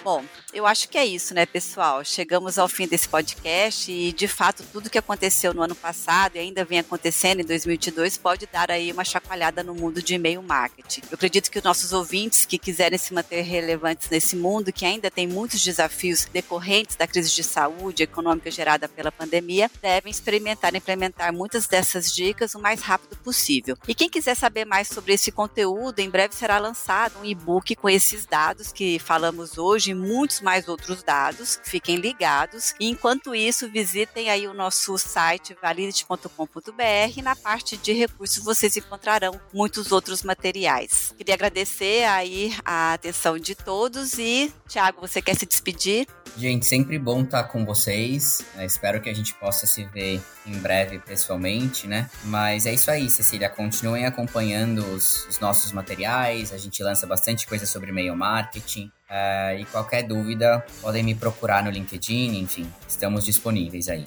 Bom, 0.03 0.23
eu 0.53 0.65
acho 0.65 0.87
que 0.87 0.97
é 0.97 1.05
isso, 1.05 1.33
né, 1.33 1.45
pessoal? 1.45 2.05
Chegamos 2.05 2.57
ao 2.57 2.69
fim 2.69 2.87
desse 2.87 3.07
podcast 3.07 3.91
e, 3.91 4.13
de 4.13 4.29
fato, 4.29 4.63
tudo 4.71 4.89
que 4.89 4.97
aconteceu 4.97 5.53
no 5.53 5.61
ano 5.61 5.75
passado 5.75 6.37
e 6.37 6.39
ainda 6.39 6.63
vem 6.63 6.79
acontecendo 6.79 7.41
em 7.41 7.45
2022 7.45 8.17
pode 8.17 8.47
dar 8.47 8.71
aí 8.71 8.91
uma 8.91 9.03
chacoalhada 9.03 9.61
no 9.61 9.75
mundo 9.75 10.01
de 10.01 10.15
e-mail 10.15 10.41
marketing. 10.41 11.01
Eu 11.11 11.15
acredito 11.15 11.51
que 11.51 11.57
os 11.57 11.63
nossos 11.63 11.91
ouvintes 11.91 12.45
que 12.45 12.57
quiserem 12.57 12.97
se 12.97 13.13
manter 13.13 13.41
relevantes 13.41 14.09
nesse 14.09 14.37
mundo, 14.37 14.71
que 14.71 14.85
ainda 14.85 15.11
tem 15.11 15.27
muitos 15.27 15.61
desafios 15.61 16.25
decorrentes 16.31 16.95
da 16.95 17.05
crise 17.05 17.35
de 17.35 17.43
saúde 17.43 18.03
econômica 18.03 18.49
gerada 18.49 18.87
pela 18.87 19.11
pandemia, 19.11 19.69
devem 19.81 20.09
experimentar 20.09 20.73
e 20.73 20.77
implementar 20.77 21.33
muitas 21.33 21.67
dessas 21.67 22.13
dicas 22.13 22.55
o 22.55 22.59
mais 22.59 22.81
rápido 22.81 23.17
possível. 23.17 23.77
E 23.85 23.93
quem 23.93 24.09
quiser 24.09 24.35
saber 24.35 24.63
mais 24.63 24.87
sobre 24.87 25.13
esse 25.13 25.29
conteúdo, 25.29 25.99
em 25.99 26.09
breve 26.09 26.33
será 26.33 26.57
lançado 26.57 27.19
um 27.19 27.25
e-book 27.25 27.75
com 27.75 27.89
esses 27.89 28.25
dados 28.25 28.71
que 28.71 28.97
falamos 28.97 29.57
hoje 29.57 29.93
muitos 29.93 30.36
mais 30.41 30.67
outros 30.67 31.03
dados. 31.03 31.59
Fiquem 31.63 31.97
ligados. 31.97 32.73
E 32.79 32.87
enquanto 32.89 33.35
isso, 33.35 33.69
visitem 33.69 34.29
aí 34.29 34.47
o 34.47 34.53
nosso 34.53 34.97
site 34.97 35.55
validity.com.br. 35.61 37.21
Na 37.23 37.35
parte 37.35 37.77
de 37.77 37.93
recursos 37.93 38.43
vocês 38.43 38.77
encontrarão 38.77 39.39
muitos 39.53 39.91
outros 39.91 40.23
materiais. 40.23 41.13
Queria 41.17 41.35
agradecer 41.35 42.03
aí 42.05 42.55
a 42.63 42.93
atenção 42.93 43.37
de 43.37 43.55
todos 43.55 44.17
e 44.17 44.51
Tiago, 44.67 45.01
você 45.01 45.21
quer 45.21 45.35
se 45.35 45.45
despedir? 45.45 46.07
Gente, 46.37 46.65
sempre 46.65 46.99
bom 46.99 47.21
estar 47.21 47.45
com 47.45 47.65
vocês. 47.65 48.45
Eu 48.55 48.65
espero 48.65 49.01
que 49.01 49.09
a 49.09 49.13
gente 49.13 49.33
possa 49.35 49.65
se 49.65 49.85
ver 49.85 50.21
em 50.45 50.59
breve 50.59 50.99
pessoalmente, 50.99 51.87
né? 51.87 52.09
Mas 52.25 52.65
é 52.65 52.73
isso 52.73 52.91
aí, 52.91 53.09
Cecília. 53.09 53.49
Continuem 53.49 54.05
acompanhando 54.05 54.85
os, 54.93 55.25
os 55.27 55.39
nossos 55.39 55.71
materiais. 55.71 56.53
A 56.53 56.57
gente 56.57 56.83
lança 56.83 57.07
bastante 57.07 57.47
coisa 57.47 57.65
sobre 57.65 57.89
e-mail 57.89 58.15
marketing. 58.15 58.91
Uh, 59.09 59.59
e 59.59 59.65
qualquer 59.65 60.03
dúvida, 60.03 60.65
podem 60.81 61.01
me 61.01 61.15
procurar 61.15 61.63
no 61.63 61.69
LinkedIn, 61.69 62.39
enfim, 62.39 62.69
estamos 62.85 63.23
disponíveis 63.23 63.87
aí. 63.87 64.05